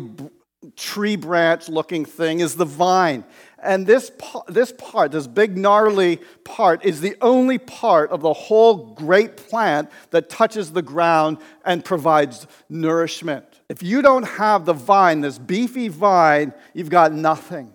tree 0.76 1.16
branch 1.16 1.68
looking 1.68 2.04
thing 2.04 2.38
is 2.38 2.54
the 2.54 2.64
vine. 2.64 3.24
And 3.60 3.84
this, 3.84 4.12
this 4.46 4.72
part, 4.78 5.10
this 5.10 5.26
big, 5.26 5.58
gnarly 5.58 6.20
part, 6.44 6.84
is 6.84 7.00
the 7.00 7.16
only 7.20 7.58
part 7.58 8.10
of 8.10 8.20
the 8.20 8.32
whole 8.32 8.94
great 8.94 9.36
plant 9.36 9.90
that 10.10 10.30
touches 10.30 10.70
the 10.70 10.82
ground 10.82 11.38
and 11.64 11.84
provides 11.84 12.46
nourishment. 12.68 13.44
If 13.68 13.82
you 13.82 14.02
don't 14.02 14.22
have 14.22 14.66
the 14.66 14.72
vine, 14.72 15.22
this 15.22 15.38
beefy 15.38 15.88
vine, 15.88 16.52
you've 16.74 16.90
got 16.90 17.12
nothing. 17.12 17.72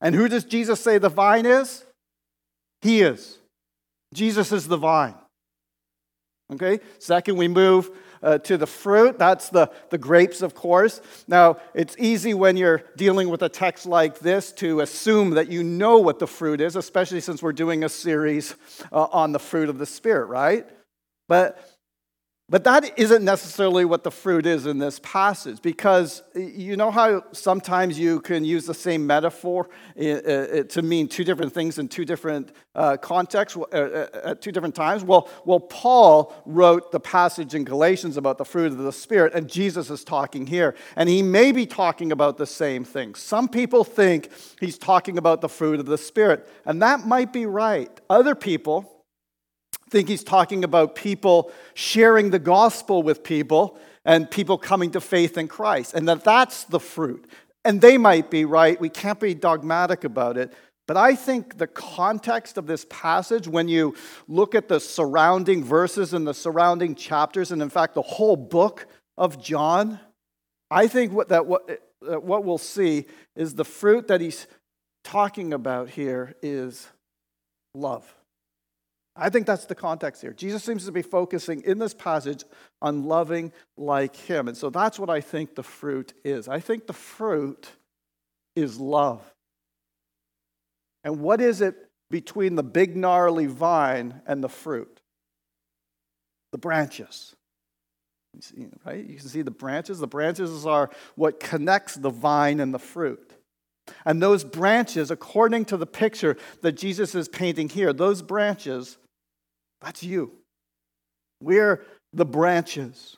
And 0.00 0.14
who 0.14 0.26
does 0.26 0.44
Jesus 0.44 0.80
say 0.80 0.96
the 0.96 1.10
vine 1.10 1.44
is? 1.44 1.84
He 2.80 3.02
is. 3.02 3.38
Jesus 4.14 4.52
is 4.52 4.68
the 4.68 4.78
vine. 4.78 5.16
Okay? 6.52 6.80
Second, 6.98 7.36
we 7.36 7.48
move 7.48 7.90
uh, 8.22 8.38
to 8.38 8.56
the 8.56 8.66
fruit. 8.66 9.18
That's 9.18 9.48
the, 9.48 9.70
the 9.90 9.98
grapes, 9.98 10.42
of 10.42 10.54
course. 10.54 11.00
Now, 11.26 11.58
it's 11.74 11.96
easy 11.98 12.34
when 12.34 12.56
you're 12.56 12.82
dealing 12.96 13.28
with 13.28 13.42
a 13.42 13.48
text 13.48 13.86
like 13.86 14.20
this 14.20 14.52
to 14.52 14.80
assume 14.80 15.30
that 15.30 15.48
you 15.48 15.62
know 15.62 15.98
what 15.98 16.18
the 16.18 16.26
fruit 16.26 16.60
is, 16.60 16.76
especially 16.76 17.20
since 17.20 17.42
we're 17.42 17.52
doing 17.52 17.84
a 17.84 17.88
series 17.88 18.54
uh, 18.92 19.06
on 19.12 19.32
the 19.32 19.38
fruit 19.38 19.68
of 19.68 19.78
the 19.78 19.86
Spirit, 19.86 20.26
right? 20.26 20.66
But 21.28 21.58
but 22.48 22.62
that 22.62 22.96
isn't 22.96 23.24
necessarily 23.24 23.84
what 23.84 24.04
the 24.04 24.10
fruit 24.10 24.46
is 24.46 24.66
in 24.66 24.78
this 24.78 25.00
passage, 25.00 25.60
because 25.62 26.22
you 26.34 26.76
know 26.76 26.92
how 26.92 27.24
sometimes 27.32 27.98
you 27.98 28.20
can 28.20 28.44
use 28.44 28.66
the 28.66 28.74
same 28.74 29.04
metaphor 29.04 29.68
to 29.96 30.80
mean 30.82 31.08
two 31.08 31.24
different 31.24 31.52
things 31.52 31.78
in 31.78 31.88
two 31.88 32.04
different 32.04 32.52
uh, 32.76 32.96
contexts 32.98 33.56
uh, 33.56 33.76
uh, 33.76 34.30
at 34.30 34.40
two 34.40 34.52
different 34.52 34.76
times? 34.76 35.02
Well, 35.02 35.28
well, 35.44 35.58
Paul 35.58 36.32
wrote 36.46 36.92
the 36.92 37.00
passage 37.00 37.54
in 37.56 37.64
Galatians 37.64 38.16
about 38.16 38.38
the 38.38 38.44
fruit 38.44 38.70
of 38.70 38.78
the 38.78 38.92
Spirit, 38.92 39.34
and 39.34 39.48
Jesus 39.48 39.90
is 39.90 40.04
talking 40.04 40.46
here. 40.46 40.76
And 40.94 41.08
he 41.08 41.22
may 41.22 41.50
be 41.50 41.66
talking 41.66 42.12
about 42.12 42.38
the 42.38 42.46
same 42.46 42.84
thing. 42.84 43.16
Some 43.16 43.48
people 43.48 43.82
think 43.82 44.30
he's 44.60 44.78
talking 44.78 45.18
about 45.18 45.40
the 45.40 45.48
fruit 45.48 45.80
of 45.80 45.86
the 45.86 45.98
Spirit, 45.98 46.48
and 46.64 46.80
that 46.80 47.06
might 47.06 47.32
be 47.32 47.44
right. 47.44 47.90
Other 48.08 48.36
people, 48.36 48.95
think 49.96 50.10
he's 50.10 50.22
talking 50.22 50.62
about 50.62 50.94
people 50.94 51.50
sharing 51.72 52.28
the 52.28 52.38
gospel 52.38 53.02
with 53.02 53.24
people 53.24 53.78
and 54.04 54.30
people 54.30 54.58
coming 54.58 54.90
to 54.90 55.00
faith 55.00 55.38
in 55.38 55.48
Christ, 55.48 55.94
and 55.94 56.06
that 56.06 56.22
that's 56.22 56.64
the 56.64 56.78
fruit. 56.78 57.26
And 57.64 57.80
they 57.80 57.96
might 57.96 58.30
be 58.30 58.44
right. 58.44 58.78
We 58.78 58.90
can't 58.90 59.18
be 59.18 59.32
dogmatic 59.32 60.04
about 60.04 60.36
it. 60.36 60.52
But 60.86 60.98
I 60.98 61.14
think 61.14 61.56
the 61.56 61.66
context 61.66 62.58
of 62.58 62.66
this 62.66 62.84
passage, 62.90 63.48
when 63.48 63.68
you 63.68 63.94
look 64.28 64.54
at 64.54 64.68
the 64.68 64.80
surrounding 64.80 65.64
verses 65.64 66.12
and 66.12 66.26
the 66.26 66.34
surrounding 66.34 66.94
chapters, 66.94 67.50
and 67.50 67.62
in 67.62 67.70
fact, 67.70 67.94
the 67.94 68.02
whole 68.02 68.36
book 68.36 68.86
of 69.16 69.42
John, 69.42 69.98
I 70.70 70.88
think 70.88 71.12
what, 71.12 71.30
that 71.30 71.46
what, 71.46 71.80
what 72.02 72.44
we'll 72.44 72.58
see 72.58 73.06
is 73.34 73.54
the 73.54 73.64
fruit 73.64 74.08
that 74.08 74.20
he's 74.20 74.46
talking 75.04 75.54
about 75.54 75.88
here 75.88 76.36
is 76.42 76.86
love. 77.74 78.15
I 79.16 79.30
think 79.30 79.46
that's 79.46 79.64
the 79.64 79.74
context 79.74 80.20
here. 80.20 80.32
Jesus 80.32 80.62
seems 80.62 80.84
to 80.84 80.92
be 80.92 81.02
focusing 81.02 81.62
in 81.62 81.78
this 81.78 81.94
passage 81.94 82.44
on 82.82 83.04
loving 83.04 83.52
like 83.76 84.14
him. 84.14 84.48
And 84.48 84.56
so 84.56 84.70
that's 84.70 84.98
what 84.98 85.10
I 85.10 85.20
think 85.20 85.54
the 85.54 85.62
fruit 85.62 86.12
is. 86.24 86.48
I 86.48 86.60
think 86.60 86.86
the 86.86 86.92
fruit 86.92 87.68
is 88.54 88.78
love. 88.78 89.22
And 91.02 91.20
what 91.20 91.40
is 91.40 91.60
it 91.60 91.76
between 92.10 92.56
the 92.56 92.62
big 92.62 92.96
gnarly 92.96 93.46
vine 93.46 94.20
and 94.26 94.42
the 94.42 94.48
fruit? 94.48 95.00
The 96.52 96.58
branches. 96.58 97.34
You 98.34 98.42
see, 98.42 98.66
right? 98.84 99.04
You 99.04 99.16
can 99.16 99.28
see 99.28 99.42
the 99.42 99.50
branches. 99.50 99.98
The 99.98 100.06
branches 100.06 100.66
are 100.66 100.90
what 101.14 101.40
connects 101.40 101.94
the 101.94 102.10
vine 102.10 102.60
and 102.60 102.74
the 102.74 102.78
fruit. 102.78 103.32
And 104.04 104.20
those 104.20 104.44
branches, 104.44 105.10
according 105.10 105.66
to 105.66 105.76
the 105.76 105.86
picture 105.86 106.36
that 106.62 106.72
Jesus 106.72 107.14
is 107.14 107.28
painting 107.28 107.68
here, 107.68 107.92
those 107.92 108.20
branches 108.20 108.98
that's 109.86 110.02
you. 110.02 110.32
We're 111.40 111.84
the 112.12 112.24
branches. 112.24 113.16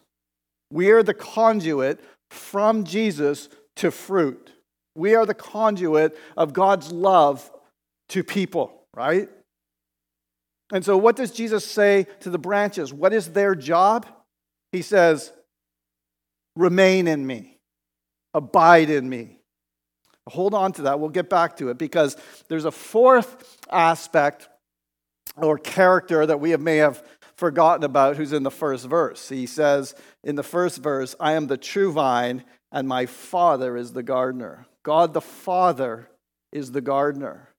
We 0.71 0.91
are 0.91 1.03
the 1.03 1.15
conduit 1.15 1.99
from 2.31 2.85
Jesus 2.85 3.49
to 3.77 3.91
fruit. 3.91 4.53
We 4.95 5.15
are 5.15 5.25
the 5.25 5.33
conduit 5.33 6.19
of 6.37 6.53
God's 6.53 6.93
love 6.93 7.51
to 8.11 8.23
people, 8.23 8.83
right? 8.95 9.31
And 10.71 10.85
so, 10.85 10.99
what 10.99 11.17
does 11.17 11.31
Jesus 11.31 11.65
say 11.65 12.07
to 12.21 12.29
the 12.29 12.39
branches? 12.39 12.93
What 12.93 13.15
is 13.15 13.29
their 13.29 13.55
job? 13.55 14.05
He 14.71 14.83
says, 14.83 15.33
Remain 16.55 17.09
in 17.09 17.27
me, 17.27 17.57
abide 18.35 18.91
in 18.91 19.09
me. 19.09 19.39
Hold 20.29 20.53
on 20.53 20.73
to 20.73 20.83
that. 20.83 21.01
We'll 21.01 21.09
get 21.09 21.31
back 21.31 21.57
to 21.57 21.71
it 21.71 21.79
because 21.79 22.15
there's 22.49 22.67
a 22.67 22.71
fourth 22.71 23.57
aspect 23.71 24.51
or 25.43 25.59
character 25.59 26.27
that 26.27 26.41
we 26.41 26.57
may 26.57 26.77
have 26.77 27.03
forgotten 27.37 27.85
about 27.85 28.17
who's 28.17 28.33
in 28.33 28.43
the 28.43 28.51
first 28.51 28.87
verse. 28.87 29.29
He 29.29 29.47
says 29.47 29.95
in 30.25 30.35
the 30.35 30.43
first 30.43 30.79
verse, 30.83 31.15
I 31.21 31.33
am 31.33 31.47
the 31.47 31.57
true 31.57 31.93
vine, 31.93 32.45
and 32.73 32.89
my 32.89 33.07
Father 33.07 33.77
is 33.77 33.93
the 33.93 34.03
gardener. 34.03 34.67
God 34.83 35.15
the 35.15 35.21
Father 35.21 36.11
is 36.53 36.73
the 36.73 36.81
gardener. 36.81 37.51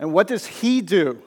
And 0.00 0.12
what 0.12 0.26
does 0.26 0.46
he 0.46 0.80
do 0.80 1.22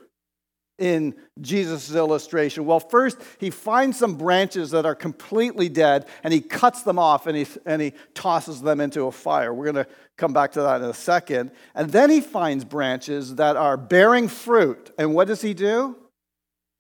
in 0.82 1.16
Jesus' 1.40 1.94
illustration? 1.94 2.66
Well, 2.66 2.80
first, 2.80 3.20
he 3.38 3.52
finds 3.52 3.98
some 3.98 4.16
branches 4.16 4.72
that 4.72 4.86
are 4.86 4.96
completely 4.96 5.70
dead 5.70 6.08
and 6.24 6.34
he 6.34 6.42
cuts 6.42 6.82
them 6.82 6.98
off 6.98 7.28
and 7.28 7.38
he, 7.38 7.48
and 7.66 7.82
he 7.82 7.94
tosses 8.16 8.62
them 8.62 8.82
into 8.82 9.04
a 9.04 9.12
fire. 9.12 9.54
We're 9.54 9.72
going 9.72 9.86
to 9.86 9.92
come 10.18 10.34
back 10.34 10.54
to 10.54 10.62
that 10.62 10.82
in 10.82 10.90
a 10.90 10.94
second. 10.94 11.52
And 11.76 11.92
then 11.92 12.10
he 12.10 12.20
finds 12.20 12.66
branches 12.66 13.36
that 13.36 13.56
are 13.56 13.78
bearing 13.78 14.28
fruit. 14.28 14.92
And 14.98 15.14
what 15.14 15.28
does 15.28 15.42
he 15.42 15.54
do? 15.54 15.96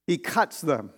He 0.07 0.17
cuts 0.17 0.61
them. 0.61 0.91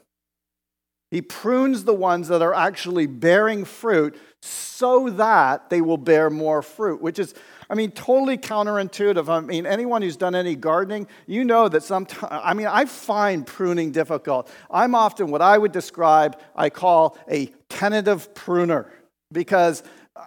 He 1.13 1.21
prunes 1.21 1.83
the 1.83 1.93
ones 1.93 2.29
that 2.29 2.41
are 2.41 2.55
actually 2.55 3.05
bearing 3.05 3.65
fruit 3.65 4.17
so 4.41 5.11
that 5.11 5.69
they 5.69 5.79
will 5.79 5.99
bear 5.99 6.31
more 6.31 6.63
fruit, 6.63 7.03
which 7.03 7.19
is, 7.19 7.35
I 7.69 7.75
mean, 7.75 7.91
totally 7.91 8.35
counterintuitive. 8.35 9.29
I 9.29 9.41
mean, 9.41 9.67
anyone 9.67 10.01
who's 10.01 10.17
done 10.17 10.33
any 10.33 10.55
gardening, 10.55 11.07
you 11.27 11.43
know 11.43 11.69
that 11.69 11.83
sometimes, 11.83 12.29
I 12.31 12.55
mean, 12.55 12.65
I 12.65 12.85
find 12.85 13.45
pruning 13.45 13.91
difficult. 13.91 14.49
I'm 14.71 14.95
often 14.95 15.29
what 15.29 15.43
I 15.43 15.55
would 15.55 15.71
describe, 15.71 16.39
I 16.55 16.71
call 16.71 17.15
a 17.29 17.45
tentative 17.69 18.33
pruner 18.33 18.91
because 19.31 19.83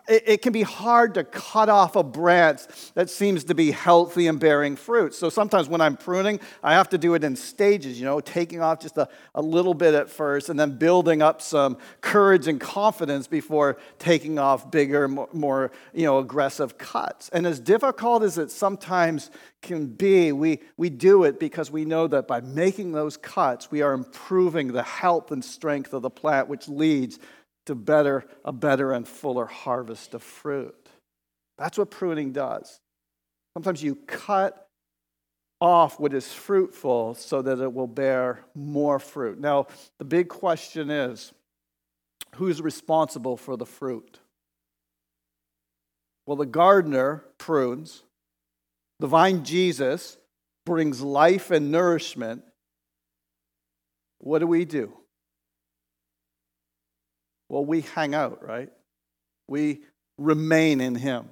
it, 0.09 0.23
it, 0.27 0.43
can 0.43 0.53
be 0.53 0.63
hard 0.63 1.15
to 1.15 1.23
cut 1.23 1.69
off 1.69 1.95
a 1.95 2.03
branch 2.03 2.63
that 2.95 3.09
seems 3.09 3.45
to 3.45 3.55
be 3.55 3.71
healthy 3.71 4.27
and 4.27 4.41
bearing 4.41 4.75
fruit. 4.75 5.15
So 5.15 5.31
sometimes 5.31 5.69
when 5.69 5.81
I'm 5.81 5.97
pruning, 5.97 6.41
I 6.61 6.73
have 6.73 6.89
to 6.89 6.99
do 6.99 7.15
it 7.15 7.23
in 7.23 7.37
stages, 7.37 7.99
you 7.99 8.05
know, 8.05 8.19
taking 8.19 8.61
off 8.61 8.81
just 8.81 8.97
a, 8.97 9.09
a 9.35 9.43
little 9.43 9.75
bit 9.75 9.95
at 9.95 10.11
first 10.11 10.49
and 10.49 10.59
then 10.59 10.77
building 10.77 11.23
up 11.23 11.41
some 11.41 11.79
courage 12.01 12.49
and 12.49 12.61
confidence 12.61 13.29
before 13.29 13.79
taking 14.01 14.41
off 14.41 14.73
bigger, 14.73 15.07
more, 15.07 15.29
more 15.33 15.71
you 15.95 16.05
know, 16.05 16.19
aggressive 16.19 16.79
cuts. 16.79 17.29
And 17.29 17.47
as 17.47 17.61
difficult 17.61 18.25
as 18.25 18.39
it 18.39 18.51
sometimes 18.51 19.31
can 19.63 19.87
be, 19.87 20.33
we, 20.33 20.61
we 20.77 20.91
do 20.91 21.23
it 21.23 21.39
because 21.39 21.71
we 21.71 21.85
know 21.85 22.09
that 22.09 22.27
by 22.27 22.41
making 22.41 22.91
those 22.91 23.17
cuts, 23.17 23.71
we 23.71 23.83
are 23.83 23.93
improving 23.93 24.73
the 24.73 24.83
health 24.83 25.31
and 25.31 25.45
strength 25.45 25.93
of 25.93 26.03
the 26.03 26.11
plant, 26.11 26.49
which 26.49 26.69
leads 26.69 27.21
to 27.67 27.75
better 27.75 28.25
a 28.45 28.53
better 28.53 28.93
and 28.93 29.07
fuller 29.07 29.47
harvest 29.47 30.15
of 30.15 30.23
fruit. 30.23 30.89
That's 31.59 31.79
what 31.79 31.91
pruning 31.91 32.33
does. 32.33 32.81
Sometimes 33.55 33.83
you 33.83 33.95
cut 34.07 34.69
off 35.61 35.99
what 35.99 36.13
is 36.13 36.33
fruitful 36.33 37.15
so 37.15 37.43
that 37.43 37.61
it 37.61 37.73
will 37.73 37.87
bear 37.87 38.45
more 38.55 38.99
fruit. 38.99 39.41
Now, 39.41 39.67
the 39.99 40.05
big 40.05 40.29
question 40.29 40.91
is 40.91 41.33
who's 42.35 42.61
responsible 42.61 43.37
for 43.37 43.57
the 43.57 43.67
fruit? 43.67 44.21
Well, 46.27 46.37
the 46.37 46.47
gardener 46.47 47.25
prunes, 47.39 48.03
the 48.99 49.07
vine 49.07 49.45
Jesus 49.45 50.19
brings 50.67 51.01
life 51.01 51.51
and 51.51 51.71
nourishment. 51.71 52.43
What 54.19 54.41
do 54.41 54.47
we 54.47 54.65
do? 54.65 54.93
Well, 57.49 57.65
we 57.65 57.83
hang 57.83 58.15
out, 58.15 58.45
right? 58.47 58.71
We 59.49 59.81
remain 60.19 60.81
in 60.81 60.95
him. 60.95 61.29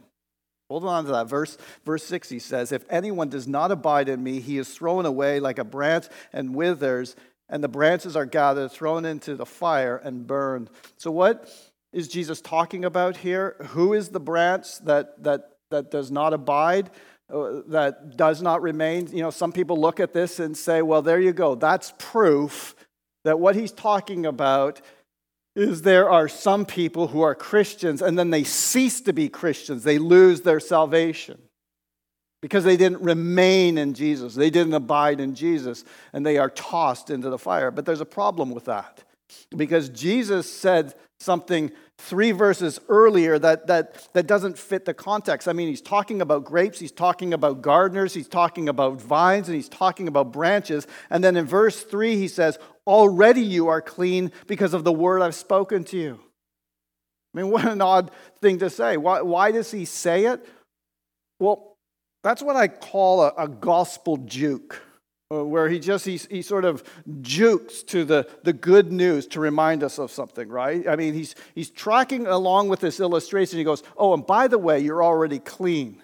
Hold 0.70 0.84
on 0.84 1.04
to 1.04 1.12
that. 1.12 1.28
Verse, 1.28 1.58
verse 1.84 2.04
6, 2.04 2.28
he 2.28 2.38
says, 2.38 2.72
If 2.72 2.84
anyone 2.88 3.28
does 3.28 3.46
not 3.46 3.70
abide 3.70 4.08
in 4.08 4.22
me, 4.22 4.40
he 4.40 4.58
is 4.58 4.72
thrown 4.72 5.06
away 5.06 5.40
like 5.40 5.58
a 5.58 5.64
branch 5.64 6.06
and 6.32 6.54
withers, 6.54 7.16
and 7.48 7.62
the 7.62 7.68
branches 7.68 8.16
are 8.16 8.26
gathered, 8.26 8.70
thrown 8.70 9.04
into 9.04 9.36
the 9.36 9.46
fire, 9.46 9.96
and 9.96 10.26
burned. 10.26 10.70
So, 10.96 11.10
what 11.10 11.50
is 11.92 12.08
Jesus 12.08 12.40
talking 12.40 12.84
about 12.84 13.18
here? 13.18 13.56
Who 13.68 13.92
is 13.92 14.08
the 14.08 14.20
branch 14.20 14.78
that, 14.80 15.22
that, 15.22 15.50
that 15.70 15.90
does 15.90 16.10
not 16.10 16.32
abide? 16.32 16.90
Uh, 17.32 17.60
that 17.68 18.16
does 18.16 18.42
not 18.42 18.60
remain. 18.62 19.08
You 19.08 19.22
know, 19.22 19.30
some 19.30 19.52
people 19.52 19.80
look 19.80 20.00
at 20.00 20.12
this 20.12 20.40
and 20.40 20.56
say, 20.56 20.82
well, 20.82 21.02
there 21.02 21.20
you 21.20 21.32
go. 21.32 21.54
That's 21.54 21.92
proof 21.98 22.74
that 23.24 23.40
what 23.40 23.56
he's 23.56 23.72
talking 23.72 24.26
about 24.26 24.82
is 25.56 25.82
there 25.82 26.10
are 26.10 26.28
some 26.28 26.66
people 26.66 27.08
who 27.08 27.22
are 27.22 27.34
Christians 27.34 28.02
and 28.02 28.18
then 28.18 28.30
they 28.30 28.44
cease 28.44 29.00
to 29.02 29.12
be 29.12 29.28
Christians. 29.28 29.84
They 29.84 29.98
lose 29.98 30.40
their 30.40 30.60
salvation 30.60 31.40
because 32.42 32.64
they 32.64 32.76
didn't 32.76 33.02
remain 33.02 33.78
in 33.78 33.94
Jesus. 33.94 34.34
They 34.34 34.50
didn't 34.50 34.74
abide 34.74 35.20
in 35.20 35.34
Jesus 35.34 35.84
and 36.12 36.26
they 36.26 36.38
are 36.38 36.50
tossed 36.50 37.10
into 37.10 37.30
the 37.30 37.38
fire. 37.38 37.70
But 37.70 37.86
there's 37.86 38.00
a 38.00 38.06
problem 38.06 38.50
with 38.50 38.64
that 38.64 39.04
because 39.56 39.88
Jesus 39.88 40.52
said 40.52 40.94
something 41.20 41.70
three 41.98 42.32
verses 42.32 42.80
earlier 42.88 43.38
that, 43.38 43.66
that, 43.68 44.12
that 44.12 44.26
doesn't 44.26 44.58
fit 44.58 44.84
the 44.84 44.94
context. 44.94 45.48
I 45.48 45.52
mean, 45.52 45.68
he's 45.68 45.80
talking 45.80 46.20
about 46.20 46.44
grapes, 46.44 46.78
he's 46.78 46.92
talking 46.92 47.32
about 47.32 47.62
gardeners, 47.62 48.12
he's 48.12 48.28
talking 48.28 48.68
about 48.68 49.00
vines, 49.00 49.48
and 49.48 49.54
he's 49.54 49.68
talking 49.68 50.08
about 50.08 50.32
branches. 50.32 50.86
And 51.10 51.22
then 51.22 51.36
in 51.36 51.46
verse 51.46 51.82
three, 51.82 52.16
he 52.16 52.28
says, 52.28 52.58
Already 52.86 53.42
you 53.42 53.68
are 53.68 53.80
clean 53.80 54.30
because 54.46 54.74
of 54.74 54.84
the 54.84 54.92
word 54.92 55.22
I've 55.22 55.34
spoken 55.34 55.84
to 55.84 55.96
you. 55.96 56.20
I 57.34 57.42
mean, 57.42 57.50
what 57.50 57.64
an 57.66 57.80
odd 57.80 58.10
thing 58.40 58.58
to 58.58 58.70
say. 58.70 58.96
Why, 58.96 59.22
why 59.22 59.52
does 59.52 59.70
he 59.70 59.84
say 59.84 60.26
it? 60.26 60.46
Well, 61.38 61.76
that's 62.22 62.42
what 62.42 62.56
I 62.56 62.68
call 62.68 63.22
a, 63.22 63.34
a 63.36 63.48
gospel 63.48 64.16
juke, 64.18 64.80
uh, 65.30 65.44
where 65.44 65.68
he 65.68 65.78
just 65.78 66.06
he, 66.06 66.16
he 66.16 66.42
sort 66.42 66.64
of 66.64 66.82
jukes 67.20 67.82
to 67.84 68.04
the, 68.04 68.28
the 68.44 68.52
good 68.52 68.92
news 68.92 69.26
to 69.28 69.40
remind 69.40 69.82
us 69.82 69.98
of 69.98 70.10
something, 70.10 70.48
right? 70.48 70.88
I 70.88 70.96
mean, 70.96 71.12
he's, 71.12 71.34
he's 71.54 71.70
tracking 71.70 72.26
along 72.26 72.68
with 72.68 72.80
this 72.80 73.00
illustration. 73.00 73.58
He 73.58 73.64
goes, 73.64 73.82
Oh, 73.96 74.14
and 74.14 74.26
by 74.26 74.48
the 74.48 74.58
way, 74.58 74.80
you're 74.80 75.04
already 75.04 75.38
clean. 75.38 76.02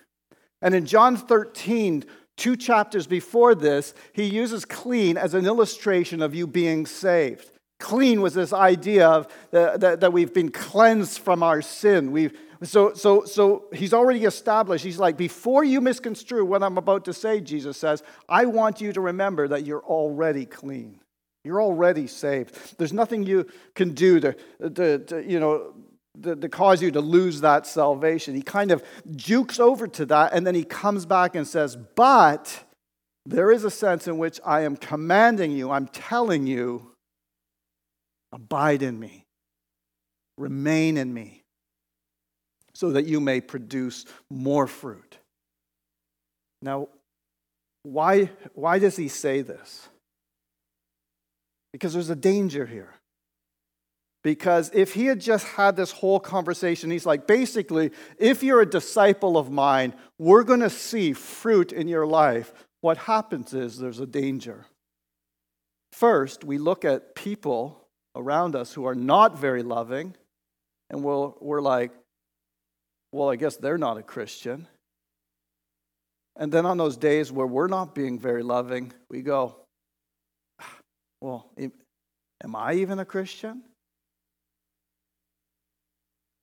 And 0.63 0.75
in 0.75 0.85
John 0.85 1.17
13, 1.17 2.05
Two 2.41 2.57
chapters 2.57 3.07
before 3.07 3.55
this, 3.55 3.93
he 4.15 4.25
uses 4.25 4.65
clean 4.65 5.19
as 5.19 5.35
an 5.35 5.45
illustration 5.45 6.23
of 6.23 6.35
you 6.35 6.47
being 6.47 6.87
saved. 6.87 7.51
Clean 7.79 8.23
was 8.23 8.33
this 8.33 8.55
idea 8.55 9.07
of 9.07 9.29
the, 9.51 9.77
that, 9.77 10.01
that 10.01 10.11
we've 10.15 10.33
been 10.33 10.51
cleansed 10.51 11.19
from 11.19 11.43
our 11.43 11.61
sin. 11.61 12.13
We've, 12.13 12.33
so, 12.63 12.95
so, 12.95 13.27
so 13.27 13.67
he's 13.75 13.93
already 13.93 14.25
established. 14.25 14.83
He's 14.83 14.99
like, 14.99 15.19
before 15.19 15.65
you 15.65 15.83
misconstrue 15.83 16.47
what 16.47 16.63
I'm 16.63 16.79
about 16.79 17.05
to 17.05 17.13
say, 17.13 17.43
Jesus 17.43 17.77
says, 17.77 18.03
I 18.27 18.47
want 18.47 18.81
you 18.81 18.95
to 18.95 19.03
remember 19.03 19.47
that 19.49 19.67
you're 19.67 19.85
already 19.85 20.47
clean. 20.47 20.99
You're 21.45 21.61
already 21.61 22.07
saved. 22.07 22.79
There's 22.79 22.95
nothing 22.95 23.23
you 23.23 23.49
can 23.75 23.93
do 23.93 24.19
to, 24.21 24.37
to, 24.75 24.99
to 24.99 25.31
you 25.31 25.41
know, 25.41 25.75
to, 26.23 26.49
cause 26.49 26.83
you 26.83 26.91
to 26.91 27.01
lose 27.01 27.41
that 27.41 27.67
salvation. 27.67 28.35
He 28.35 28.43
kind 28.43 28.71
of 28.71 28.83
jukes 29.15 29.59
over 29.59 29.87
to 29.89 30.07
that, 30.07 30.33
and 30.33 30.47
then 30.47 30.55
he 30.55 30.65
comes 30.65 31.07
back 31.07 31.35
and 31.35 31.47
says, 31.47 31.77
But 31.77 32.65
there 33.27 33.51
is 33.51 33.65
a 33.65 33.71
sense 33.71 34.07
in 34.09 34.19
which 34.19 34.41
I 34.45 34.63
am 34.63 34.77
commanding 34.77 35.53
you, 35.53 35.71
I'm 35.71 35.87
telling 35.89 36.47
you, 36.47 36.93
abide 38.33 38.83
in 38.83 38.99
me, 38.99 39.25
remain 40.39 40.97
in 40.97 41.13
me, 41.13 41.43
so 42.75 42.93
that 42.93 43.07
you 43.07 43.21
may 43.21 43.41
produce 43.41 44.05
more 44.31 44.67
fruit. 44.67 45.19
Now, 46.63 46.89
why, 47.83 48.31
why 48.55 48.79
does 48.79 48.97
he 48.97 49.09
say 49.09 49.43
this? 49.43 49.89
Because 51.73 51.93
there's 51.93 52.11
a 52.11 52.17
danger 52.17 52.67
here. 52.67 52.95
Because 54.23 54.71
if 54.75 54.93
he 54.93 55.07
had 55.07 55.21
just 55.21 55.47
had 55.47 55.77
this 55.77 55.93
whole 55.93 56.21
conversation, 56.21 56.91
he's 56.91 57.07
like, 57.07 57.27
basically, 57.27 57.91
if 58.19 58.43
you're 58.43 58.61
a 58.61 58.67
disciple 58.67 59.39
of 59.39 59.51
mine, 59.51 59.95
we're 60.19 60.43
going 60.43 60.61
to 60.61 60.71
see 60.71 61.15
fruit 61.15 61.73
in 61.73 61.89
your 61.89 62.07
life. 62.07 62.53
What 62.83 62.99
happens 62.99 63.55
is 63.55 63.79
there's 63.79 64.01
a 64.01 64.07
danger. 64.07 64.67
First, 65.93 66.45
we 66.45 66.59
look 66.59 66.85
at 66.85 67.15
people 67.15 67.87
around 68.15 68.57
us 68.57 68.75
who 68.75 68.87
are 68.87 68.95
not 68.95 69.39
very 69.39 69.63
loving, 69.63 70.15
and 70.91 71.03
we'll, 71.03 71.37
we're 71.41 71.63
like, 71.63 71.93
well, 73.13 73.31
I 73.31 73.37
guess 73.37 73.57
they're 73.57 73.79
not 73.79 73.97
a 73.97 74.03
Christian. 74.03 74.69
And 76.37 76.53
then 76.53 76.67
on 76.67 76.77
those 76.77 76.97
days 76.97 77.33
where 77.33 77.47
we're 77.47 77.69
not 77.69 77.95
being 77.95 78.19
very 78.19 78.43
loving, 78.43 78.93
we 79.09 79.23
go, 79.23 79.57
ah, 80.61 80.77
well, 81.21 81.51
am 81.59 82.57
I 82.57 82.75
even 82.75 82.99
a 82.99 83.05
Christian? 83.05 83.63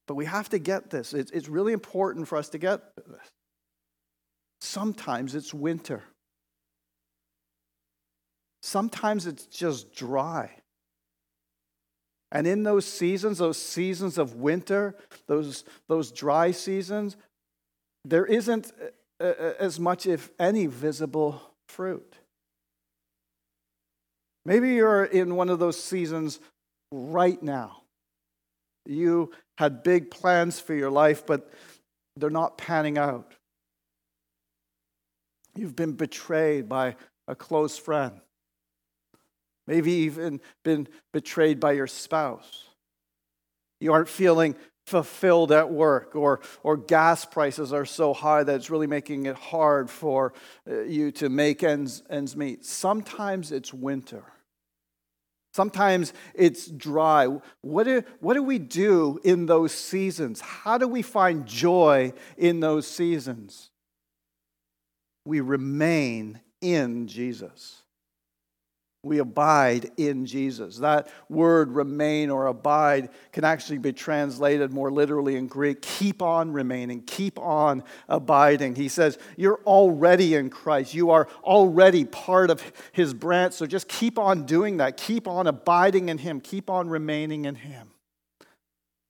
But 0.07 0.15
we 0.15 0.25
have 0.25 0.49
to 0.49 0.59
get 0.59 0.89
this. 0.89 1.13
It's, 1.13 1.31
it's 1.31 1.49
really 1.49 1.73
important 1.73 2.27
for 2.27 2.37
us 2.37 2.49
to 2.49 2.57
get 2.57 2.95
this. 2.95 3.31
Sometimes 4.61 5.35
it's 5.35 5.53
winter. 5.53 6.03
Sometimes 8.63 9.27
it's 9.27 9.45
just 9.45 9.93
dry. 9.93 10.51
And 12.31 12.47
in 12.47 12.63
those 12.63 12.85
seasons, 12.85 13.37
those 13.37 13.57
seasons 13.61 14.17
of 14.17 14.35
winter, 14.35 14.95
those, 15.27 15.63
those 15.87 16.11
dry 16.11 16.51
seasons, 16.51 17.15
there 18.03 18.25
isn't 18.25 18.71
uh, 19.19 19.23
uh, 19.23 19.53
as 19.59 19.79
much, 19.79 20.05
if 20.05 20.29
any, 20.39 20.67
visible 20.67 21.41
fruit. 21.69 22.15
Maybe 24.45 24.73
you're 24.75 25.03
in 25.03 25.35
one 25.35 25.49
of 25.49 25.59
those 25.59 25.81
seasons 25.81 26.39
right 26.91 27.41
now. 27.41 27.83
You 28.87 29.31
had 29.57 29.83
big 29.83 30.09
plans 30.09 30.59
for 30.59 30.73
your 30.73 30.89
life, 30.89 31.25
but 31.25 31.51
they're 32.15 32.29
not 32.29 32.57
panning 32.57 32.97
out. 32.97 33.33
You've 35.55 35.75
been 35.75 35.93
betrayed 35.93 36.69
by 36.69 36.95
a 37.27 37.35
close 37.35 37.77
friend. 37.77 38.21
Maybe 39.65 39.91
even 39.91 40.39
been 40.63 40.87
betrayed 41.11 41.59
by 41.59 41.73
your 41.73 41.87
spouse. 41.87 42.65
You 43.81 43.93
aren't 43.93 44.09
feeling 44.09 44.55
fulfilled 44.85 45.51
at 45.51 45.69
work, 45.69 46.15
or, 46.15 46.39
or 46.63 46.77
gas 46.77 47.25
prices 47.25 47.73
are 47.73 47.85
so 47.85 48.13
high 48.13 48.43
that 48.43 48.55
it's 48.55 48.69
really 48.69 48.87
making 48.87 49.25
it 49.25 49.35
hard 49.35 49.89
for 49.89 50.33
uh, 50.69 50.83
you 50.83 51.11
to 51.11 51.27
make 51.27 51.61
ends, 51.61 52.03
ends 52.09 52.37
meet. 52.37 52.63
Sometimes 52.65 53.51
it's 53.51 53.73
winter. 53.73 54.23
Sometimes 55.57 56.13
it's 56.35 56.67
dry. 56.67 57.27
What 57.61 57.85
do, 57.85 58.03
what 58.19 58.35
do 58.35 58.43
we 58.43 58.59
do 58.59 59.19
in 59.23 59.47
those 59.47 59.71
seasons? 59.71 60.39
How 60.39 60.77
do 60.77 60.87
we 60.87 61.01
find 61.01 61.47
joy 61.47 62.13
in 62.37 62.59
those 62.59 62.85
seasons? 62.85 63.71
We 65.25 65.41
remain 65.41 66.41
in 66.61 67.07
Jesus 67.07 67.81
we 69.03 69.19
abide 69.19 69.91
in 69.97 70.25
Jesus. 70.25 70.77
That 70.77 71.07
word 71.29 71.71
remain 71.71 72.29
or 72.29 72.47
abide 72.47 73.09
can 73.31 73.43
actually 73.43 73.77
be 73.77 73.93
translated 73.93 74.73
more 74.73 74.91
literally 74.91 75.35
in 75.35 75.47
Greek 75.47 75.81
keep 75.81 76.21
on 76.21 76.51
remaining, 76.51 77.01
keep 77.03 77.39
on 77.39 77.83
abiding. 78.09 78.75
He 78.75 78.89
says, 78.89 79.17
You're 79.35 79.61
already 79.65 80.35
in 80.35 80.49
Christ. 80.49 80.93
You 80.93 81.11
are 81.11 81.27
already 81.43 82.05
part 82.05 82.49
of 82.49 82.63
his 82.91 83.13
branch. 83.13 83.53
So 83.53 83.65
just 83.65 83.87
keep 83.87 84.19
on 84.19 84.45
doing 84.45 84.77
that. 84.77 84.97
Keep 84.97 85.27
on 85.27 85.47
abiding 85.47 86.09
in 86.09 86.17
him, 86.17 86.41
keep 86.41 86.69
on 86.69 86.89
remaining 86.89 87.45
in 87.45 87.55
him. 87.55 87.91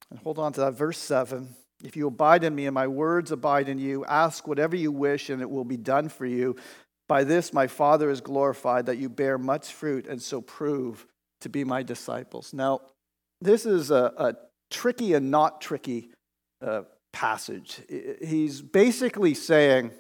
And 0.10 0.19
hold 0.19 0.39
on 0.39 0.54
to 0.54 0.62
that. 0.62 0.71
Verse 0.71 0.97
7. 0.97 1.56
If 1.84 1.95
you 1.95 2.08
abide 2.08 2.43
in 2.43 2.56
me 2.56 2.65
and 2.65 2.73
my 2.73 2.88
words 2.88 3.32
abide 3.32 3.69
in 3.69 3.78
you, 3.78 4.04
ask 4.06 4.47
whatever 4.47 4.76
you 4.76 4.91
wish 4.91 5.30
and 5.30 5.41
it 5.41 5.50
will 5.50 5.65
be 5.65 5.78
done 5.78 6.10
for 6.10 6.26
you. 6.26 6.56
By 7.08 7.24
this 7.24 7.54
my 7.54 7.67
Father 7.67 8.10
is 8.10 8.22
glorified, 8.22 8.86
that 8.88 8.98
you 8.98 9.10
bear 9.10 9.38
much 9.38 9.72
fruit 9.72 10.08
and 10.08 10.22
so 10.22 10.41
prove 10.41 11.06
to 11.41 11.50
be 11.50 11.63
my 11.63 11.84
disciples. 11.84 12.54
Now, 12.54 12.82
this 13.41 13.65
is 13.65 13.91
a, 13.91 14.13
a 14.17 14.36
tricky 14.72 15.13
and 15.13 15.32
not 15.32 15.62
tricky 15.62 16.10
uh, 16.62 16.84
passage. 17.13 17.82
He's 18.22 18.62
basically 18.62 19.34
saying 19.34 19.91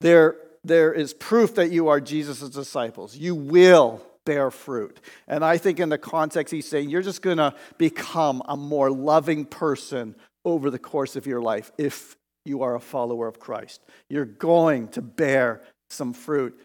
there, 0.00 0.36
there 0.64 0.92
is 0.92 1.14
proof 1.14 1.54
that 1.56 1.70
you 1.70 1.88
are 1.88 2.00
Jesus' 2.00 2.48
disciples. 2.50 3.16
You 3.16 3.34
will 3.34 4.02
bear 4.24 4.50
fruit. 4.50 5.00
And 5.26 5.44
I 5.44 5.58
think 5.58 5.80
in 5.80 5.88
the 5.88 5.98
context, 5.98 6.52
he's 6.52 6.68
saying 6.68 6.90
you're 6.90 7.02
just 7.02 7.22
going 7.22 7.38
to 7.38 7.54
become 7.78 8.42
a 8.46 8.56
more 8.56 8.90
loving 8.90 9.44
person 9.44 10.14
over 10.44 10.70
the 10.70 10.78
course 10.78 11.16
of 11.16 11.26
your 11.26 11.40
life 11.40 11.70
if 11.78 12.16
you 12.44 12.62
are 12.62 12.74
a 12.74 12.80
follower 12.80 13.28
of 13.28 13.38
Christ. 13.38 13.82
You're 14.08 14.24
going 14.24 14.88
to 14.88 15.02
bear 15.02 15.62
some 15.90 16.12
fruit. 16.12 16.58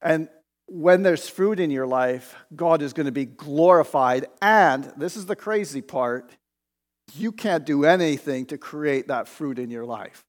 And 0.00 0.28
when 0.66 1.02
there's 1.02 1.28
fruit 1.28 1.60
in 1.60 1.70
your 1.70 1.86
life, 1.86 2.34
God 2.54 2.82
is 2.82 2.92
going 2.92 3.06
to 3.06 3.12
be 3.12 3.26
glorified. 3.26 4.26
And 4.40 4.84
this 4.96 5.16
is 5.16 5.26
the 5.26 5.36
crazy 5.36 5.82
part 5.82 6.30
you 7.14 7.32
can't 7.32 7.66
do 7.66 7.84
anything 7.84 8.46
to 8.46 8.58
create 8.58 9.08
that 9.08 9.28
fruit 9.28 9.58
in 9.58 9.70
your 9.70 9.84
life. 9.84 10.24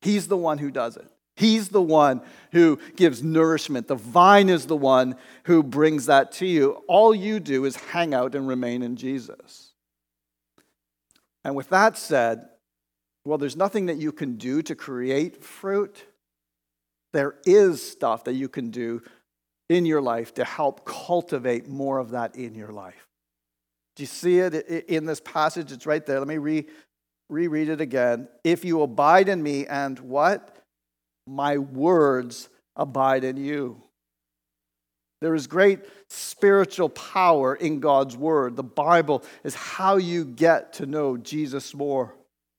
He's 0.00 0.26
the 0.28 0.36
one 0.36 0.58
who 0.58 0.70
does 0.70 0.96
it. 0.96 1.08
He's 1.36 1.68
the 1.68 1.82
one 1.82 2.20
who 2.50 2.80
gives 2.96 3.22
nourishment. 3.22 3.86
The 3.86 3.94
vine 3.94 4.48
is 4.48 4.66
the 4.66 4.76
one 4.76 5.14
who 5.44 5.62
brings 5.62 6.06
that 6.06 6.32
to 6.32 6.46
you. 6.46 6.82
All 6.88 7.14
you 7.14 7.38
do 7.38 7.64
is 7.64 7.76
hang 7.76 8.12
out 8.12 8.34
and 8.34 8.48
remain 8.48 8.82
in 8.82 8.96
Jesus. 8.96 9.72
And 11.44 11.54
with 11.54 11.68
that 11.68 11.96
said, 11.96 12.48
well, 13.28 13.36
there's 13.36 13.56
nothing 13.56 13.86
that 13.86 13.98
you 13.98 14.10
can 14.10 14.36
do 14.36 14.62
to 14.62 14.74
create 14.74 15.44
fruit. 15.44 16.02
There 17.12 17.34
is 17.44 17.86
stuff 17.86 18.24
that 18.24 18.32
you 18.32 18.48
can 18.48 18.70
do 18.70 19.02
in 19.68 19.84
your 19.84 20.00
life 20.00 20.32
to 20.34 20.44
help 20.44 20.86
cultivate 20.86 21.68
more 21.68 21.98
of 21.98 22.12
that 22.12 22.36
in 22.36 22.54
your 22.54 22.72
life. 22.72 23.06
Do 23.96 24.02
you 24.02 24.06
see 24.06 24.38
it 24.38 24.54
in 24.88 25.04
this 25.04 25.20
passage? 25.20 25.72
It's 25.72 25.84
right 25.84 26.04
there. 26.06 26.18
Let 26.18 26.26
me 26.26 26.38
re- 26.38 26.66
reread 27.28 27.68
it 27.68 27.82
again. 27.82 28.28
If 28.44 28.64
you 28.64 28.80
abide 28.80 29.28
in 29.28 29.42
me 29.42 29.66
and 29.66 29.98
what? 30.00 30.56
My 31.26 31.58
words 31.58 32.48
abide 32.76 33.24
in 33.24 33.36
you. 33.36 33.82
There 35.20 35.34
is 35.34 35.46
great 35.46 35.80
spiritual 36.08 36.88
power 36.88 37.54
in 37.54 37.80
God's 37.80 38.16
word. 38.16 38.56
The 38.56 38.62
Bible 38.62 39.22
is 39.44 39.54
how 39.54 39.98
you 39.98 40.24
get 40.24 40.72
to 40.74 40.86
know 40.86 41.18
Jesus 41.18 41.74
more. 41.74 42.14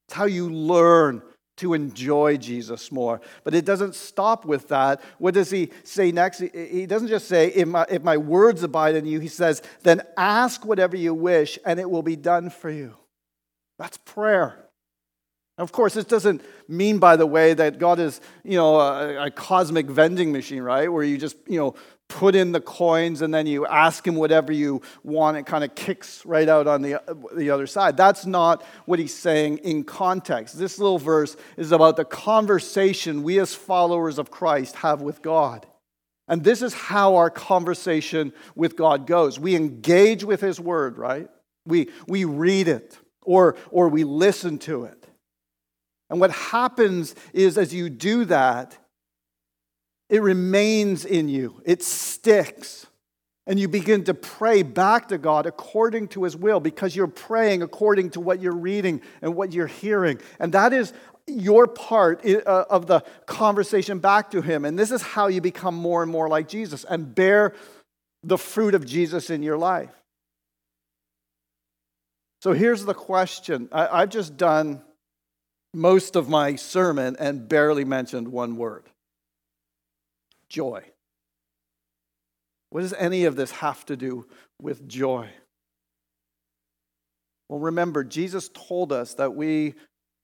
It's 0.10 0.16
how 0.16 0.26
you 0.26 0.50
learn 0.50 1.22
to 1.58 1.76
enjoy 1.76 2.36
Jesus 2.38 2.92
more. 2.92 3.22
But 3.44 3.54
it 3.54 3.64
doesn't 3.64 3.94
stop 3.94 4.44
with 4.44 4.70
that. 4.70 5.04
What 5.20 5.36
does 5.36 5.52
he 5.52 5.70
say 5.84 6.12
next? 6.12 6.40
He 6.40 6.88
doesn't 6.88 7.10
just 7.10 7.28
say, 7.28 7.50
if 7.50 7.68
my, 7.68 7.86
if 7.92 8.02
my 8.02 8.18
words 8.18 8.64
abide 8.64 8.96
in 8.96 9.06
you, 9.06 9.20
he 9.20 9.28
says, 9.28 9.62
then 9.84 10.02
ask 10.18 10.66
whatever 10.66 10.98
you 10.98 11.14
wish 11.14 11.60
and 11.64 11.80
it 11.80 11.88
will 11.88 12.02
be 12.02 12.16
done 12.16 12.50
for 12.50 12.72
you. 12.72 12.96
That's 13.78 13.98
prayer. 13.98 14.58
Of 15.60 15.72
course, 15.72 15.94
this 15.94 16.06
doesn't 16.06 16.42
mean, 16.68 16.98
by 16.98 17.16
the 17.16 17.28
way, 17.28 17.54
that 17.54 17.78
God 17.78 18.00
is, 18.00 18.20
you 18.44 18.58
know, 18.58 18.80
a, 18.80 19.28
a, 19.28 19.30
cosmic 19.30 19.86
vending 19.86 20.32
machine, 20.32 20.64
right? 20.64 20.92
Where 20.92 21.04
you 21.04 21.20
just, 21.20 21.38
you 21.48 21.60
know, 21.60 21.76
put 22.10 22.36
in 22.36 22.52
the 22.52 22.60
coins 22.60 23.22
and 23.22 23.34
then 23.34 23.48
you 23.48 23.66
ask 23.66 24.06
him 24.06 24.16
whatever 24.16 24.52
you 24.52 24.82
want. 25.04 25.38
It 25.38 25.46
kind 25.46 25.64
of 25.64 25.74
kicks 25.76 26.26
right 26.26 26.50
out 26.50 26.68
on 26.68 26.82
the, 26.82 27.02
the 27.36 27.52
other 27.52 27.68
side. 27.68 27.96
That's 27.96 28.26
not 28.26 28.64
what 28.86 29.00
he's 29.00 29.14
saying 29.14 29.60
in 29.60 29.86
context. 29.86 30.58
This 30.58 30.80
little 30.80 31.00
verse 31.00 31.38
is 31.56 31.72
about 31.72 31.96
the 31.96 32.04
conversation 32.04 33.24
we 33.24 33.40
as 33.40 33.56
followers 33.56 34.18
of 34.18 34.32
Christ 34.32 34.76
have 34.78 35.02
with 35.02 35.22
God. 35.22 35.66
And 36.28 36.44
this 36.44 36.62
is 36.62 36.74
how 36.74 37.16
our 37.16 37.30
conversation 37.30 38.34
with 38.56 38.76
God 38.76 39.08
goes. 39.08 39.40
We 39.40 39.56
engage 39.56 40.24
with 40.24 40.42
his 40.42 40.60
word, 40.60 40.98
right? 40.98 41.30
We, 41.66 41.90
we 42.08 42.26
read 42.26 42.68
it 42.68 42.98
or, 43.22 43.56
or 43.72 43.88
we 43.88 44.04
listen 44.04 44.58
to 44.60 44.86
it. 44.86 45.08
And 46.10 46.20
what 46.20 46.32
happens 46.32 47.14
is 47.34 47.58
as 47.58 47.74
you 47.74 47.90
do 47.90 48.26
that, 48.26 48.78
it 50.10 50.22
remains 50.22 51.06
in 51.06 51.30
you, 51.30 51.62
it 51.66 51.84
sticks. 51.84 52.88
And 53.48 53.60
you 53.60 53.68
begin 53.68 54.04
to 54.04 54.14
pray 54.14 54.62
back 54.62 55.08
to 55.08 55.18
God 55.18 55.48
according 55.48 56.10
to 56.10 56.24
His 56.24 56.38
will 56.38 56.60
because 56.60 56.96
you're 56.96 57.08
praying 57.08 57.64
according 57.64 58.12
to 58.12 58.20
what 58.20 58.40
you're 58.40 58.56
reading 58.56 59.02
and 59.24 59.36
what 59.36 59.54
you're 59.54 59.66
hearing. 59.66 60.20
And 60.40 60.54
that 60.54 60.72
is 60.72 60.94
your 61.26 61.66
part 61.66 62.24
uh, 62.24 62.66
of 62.70 62.86
the 62.86 63.02
conversation 63.26 63.98
back 63.98 64.30
to 64.32 64.44
Him. 64.44 64.66
And 64.66 64.78
this 64.78 64.92
is 64.92 65.02
how 65.02 65.28
you 65.28 65.42
become 65.42 65.74
more 65.74 66.04
and 66.04 66.12
more 66.12 66.28
like 66.28 66.48
Jesus 66.48 66.84
and 66.84 67.16
bear 67.16 67.56
the 68.24 68.38
fruit 68.38 68.76
of 68.76 68.86
Jesus 68.86 69.32
in 69.32 69.42
your 69.42 69.58
life. 69.58 69.96
So 72.42 72.54
here's 72.54 72.86
the 72.86 72.94
question 72.94 73.68
I've 73.72 74.10
just 74.10 74.38
done 74.38 74.84
most 75.74 76.16
of 76.16 76.30
my 76.30 76.56
sermon 76.56 77.16
and 77.20 77.50
barely 77.50 77.84
mentioned 77.86 78.28
one 78.28 78.58
word 78.58 78.90
joy. 80.50 80.84
What 82.72 82.82
does 82.82 82.94
any 82.94 83.26
of 83.26 83.36
this 83.36 83.52
have 83.52 83.86
to 83.86 83.96
do 83.96 84.28
with 84.62 84.88
joy? 84.88 85.30
Well, 87.48 87.60
remember, 87.60 88.04
Jesus 88.04 88.50
told 88.54 88.92
us 88.92 89.16
that 89.16 89.36
we 89.36 89.74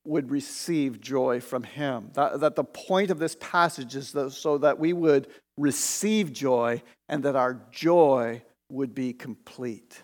would 0.04 0.30
receive 0.30 1.00
joy 1.00 1.40
from 1.40 1.64
him. 1.64 2.10
That, 2.14 2.40
that 2.40 2.54
the 2.54 2.64
point 2.64 3.10
of 3.10 3.18
this 3.18 3.36
passage 3.40 3.96
is 3.96 4.12
that, 4.12 4.30
so 4.30 4.58
that 4.58 4.78
we 4.78 4.92
would 4.92 5.26
receive 5.58 6.32
joy 6.32 6.82
and 7.08 7.24
that 7.24 7.34
our 7.34 7.60
joy 7.72 8.42
would 8.70 8.94
be 8.94 9.12
complete. 9.12 10.00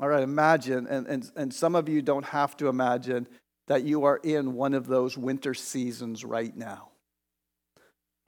All 0.00 0.08
right, 0.08 0.22
imagine, 0.22 0.86
and, 0.86 1.06
and, 1.06 1.30
and 1.36 1.54
some 1.54 1.74
of 1.74 1.88
you 1.88 2.02
don't 2.02 2.24
have 2.24 2.56
to 2.56 2.68
imagine 2.68 3.28
that 3.68 3.84
you 3.84 4.04
are 4.04 4.16
in 4.16 4.54
one 4.54 4.74
of 4.74 4.86
those 4.86 5.16
winter 5.16 5.54
seasons 5.54 6.24
right 6.24 6.56
now. 6.56 6.89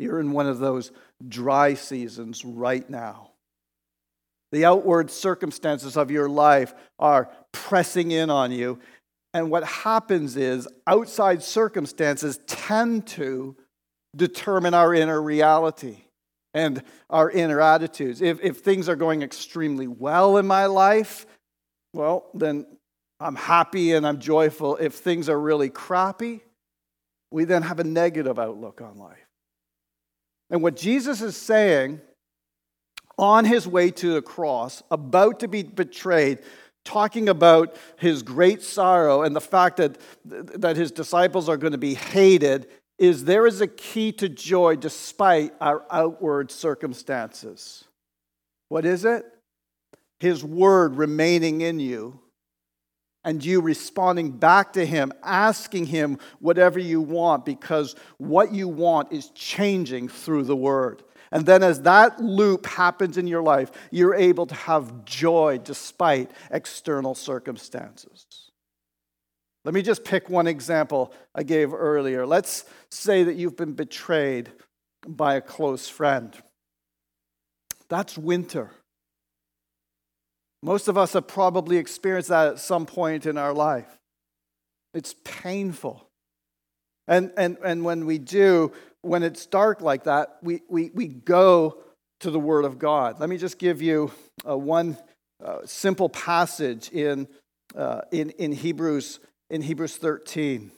You're 0.03 0.21
in 0.21 0.33
one 0.33 0.47
of 0.47 0.59
those 0.59 0.91
dry 1.27 1.75
seasons 1.75 2.45
right 2.45 2.88
now. 2.91 3.31
The 4.51 4.65
outward 4.67 5.11
circumstances 5.11 5.97
of 5.97 6.11
your 6.11 6.29
life 6.29 6.75
are 6.99 7.31
pressing 7.53 8.11
in 8.11 8.29
on 8.29 8.53
you. 8.53 8.81
And 9.33 9.51
what 9.51 9.65
happens 9.65 10.37
is 10.37 10.69
outside 10.87 11.43
circumstances 11.43 12.38
tend 12.47 13.07
to 13.09 13.57
determine 14.15 14.75
our 14.75 14.93
inner 14.93 15.23
reality 15.23 15.97
and 16.53 16.83
our 17.09 17.31
inner 17.31 17.61
attitudes. 17.61 18.21
If, 18.21 18.41
if 18.43 18.59
things 18.59 18.88
are 18.88 18.97
going 18.97 19.23
extremely 19.23 19.87
well 19.87 20.37
in 20.37 20.47
my 20.47 20.67
life, 20.67 21.27
well, 21.95 22.27
then 22.35 22.67
I'm 23.21 23.37
happy 23.37 23.93
and 23.93 24.07
I'm 24.07 24.19
joyful. 24.19 24.77
If 24.77 24.95
things 24.95 25.29
are 25.29 25.41
really 25.41 25.71
crappy, 25.71 26.43
we 27.31 27.45
then 27.45 27.62
have 27.62 27.81
a 27.81 27.85
negative 27.85 28.38
outlook 28.38 28.83
on 28.83 28.99
life. 28.99 29.22
And 30.53 30.62
what 30.62 30.77
Jesus 30.77 31.23
is 31.23 31.35
saying 31.37 32.01
on 33.19 33.45
his 33.47 33.67
way 33.67 33.91
to 33.91 34.15
the 34.15 34.23
cross, 34.23 34.83
about 34.91 35.41
to 35.41 35.49
be 35.49 35.62
betrayed, 35.62 36.41
talking 36.85 37.29
about 37.29 37.77
his 37.99 38.23
great 38.23 38.62
sorrow 38.62 39.23
and 39.23 39.35
the 39.35 39.41
fact 39.41 39.79
that, 39.79 39.99
that 40.25 40.77
his 40.77 40.93
disciples 40.93 41.49
are 41.49 41.57
going 41.57 41.73
to 41.73 41.79
be 41.79 41.95
hated 41.95 42.69
is 42.99 43.25
there 43.25 43.47
is 43.47 43.61
a 43.61 43.67
key 43.67 44.12
to 44.12 44.29
joy 44.29 44.77
despite 44.77 45.53
our 45.61 45.85
outward 45.91 46.51
circumstances. 46.51 47.85
What 48.69 48.85
is 48.85 49.05
it? 49.05 49.25
His 50.21 50.45
word 50.45 50.97
remaining 50.97 51.62
in 51.62 51.81
you 51.81 52.22
and 53.25 53.45
you 53.45 53.61
responding 53.61 54.33
back 54.33 54.73
to 54.73 54.85
him, 54.85 55.13
asking 55.23 55.87
him 55.87 56.19
whatever 56.41 56.79
you 56.79 57.01
want 57.01 57.45
because 57.45 57.95
what 58.19 58.53
you 58.53 58.69
want 58.69 59.13
is 59.13 59.31
changing 59.31 60.09
through 60.09 60.45
the 60.45 60.57
word. 60.57 61.03
And 61.31 61.47
then, 61.47 61.63
as 61.63 61.81
that 61.83 62.21
loop 62.21 62.67
happens 62.67 63.17
in 63.17 63.27
your 63.27 63.43
life, 63.43 63.71
you're 63.91 64.15
able 64.15 64.47
to 64.47 64.55
have 64.55 65.05
joy 65.07 65.59
despite 65.63 66.31
external 66.51 67.15
circumstances. 67.15 68.51
Let 69.65 69.73
me 69.73 69.81
just 69.81 70.05
pick 70.05 70.29
one 70.29 70.47
example 70.47 71.15
I 71.35 71.45
gave 71.45 71.73
earlier. 71.73 72.27
Let's 72.27 72.65
say 72.91 73.25
that 73.25 73.37
you've 73.37 73.57
been 73.57 73.73
betrayed 73.73 74.51
by 75.07 75.37
a 75.37 75.41
close 75.41 75.89
friend. 75.89 76.35
That's 77.89 78.19
winter. 78.19 78.73
Most 80.62 80.88
of 80.88 80.96
us 80.96 81.14
have 81.14 81.27
probably 81.27 81.77
experienced 81.77 82.29
that 82.29 82.48
at 82.48 82.59
some 82.59 82.87
point 82.87 83.27
in 83.27 83.37
our 83.37 83.53
life. 83.53 83.98
It's 84.94 85.14
painful. 85.25 86.09
And, 87.09 87.33
and, 87.37 87.57
and 87.64 87.85
when 87.85 88.07
we 88.07 88.18
do, 88.18 88.72
when 89.01 89.22
it's 89.22 89.46
dark 89.46 89.81
like 89.81 90.05
that, 90.05 90.38
we, 90.42 90.62
we, 90.68 90.90
we 90.94 91.09
go 91.09 91.79
to 92.20 92.31
the 92.31 92.38
Word 92.38 92.64
of 92.64 92.79
God. 92.79 93.18
Let 93.18 93.29
me 93.29 93.37
just 93.37 93.59
give 93.59 93.83
you 93.83 94.12
uh, 94.48 94.57
one 94.57 94.96
uh, 95.44 95.59
simple 95.64 96.09
passage 96.09 96.88
in, 96.90 97.27
uh, 97.75 98.03
in, 98.12 98.31
in, 98.31 98.53
Hebrews, 98.53 99.18
in 99.51 99.62
Hebrews 99.62 99.96
13. 99.96 100.70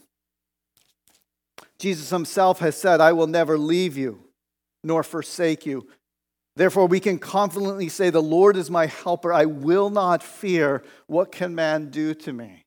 Jesus 1.78 2.08
himself 2.08 2.60
has 2.60 2.76
said, 2.76 3.02
I 3.02 3.12
will 3.12 3.26
never 3.26 3.58
leave 3.58 3.98
you 3.98 4.20
nor 4.82 5.02
forsake 5.02 5.66
you. 5.66 5.86
Therefore, 6.56 6.86
we 6.86 7.00
can 7.00 7.18
confidently 7.18 7.88
say, 7.88 8.10
The 8.10 8.22
Lord 8.22 8.56
is 8.56 8.70
my 8.70 8.86
helper. 8.86 9.32
I 9.32 9.44
will 9.44 9.90
not 9.90 10.22
fear. 10.22 10.84
What 11.06 11.32
can 11.32 11.54
man 11.54 11.90
do 11.90 12.14
to 12.14 12.32
me? 12.32 12.64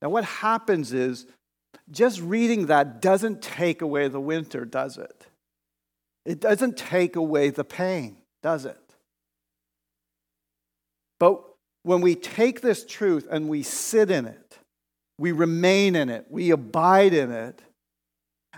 Now, 0.00 0.08
what 0.08 0.24
happens 0.24 0.92
is 0.92 1.26
just 1.90 2.20
reading 2.20 2.66
that 2.66 3.00
doesn't 3.00 3.42
take 3.42 3.82
away 3.82 4.08
the 4.08 4.20
winter, 4.20 4.64
does 4.64 4.98
it? 4.98 5.26
It 6.24 6.40
doesn't 6.40 6.76
take 6.76 7.16
away 7.16 7.50
the 7.50 7.64
pain, 7.64 8.16
does 8.42 8.64
it? 8.64 8.78
But 11.20 11.42
when 11.82 12.00
we 12.00 12.14
take 12.14 12.60
this 12.60 12.84
truth 12.84 13.26
and 13.30 13.48
we 13.48 13.62
sit 13.62 14.10
in 14.10 14.26
it, 14.26 14.58
we 15.18 15.32
remain 15.32 15.94
in 15.94 16.08
it, 16.08 16.26
we 16.28 16.50
abide 16.50 17.14
in 17.14 17.30
it, 17.30 17.62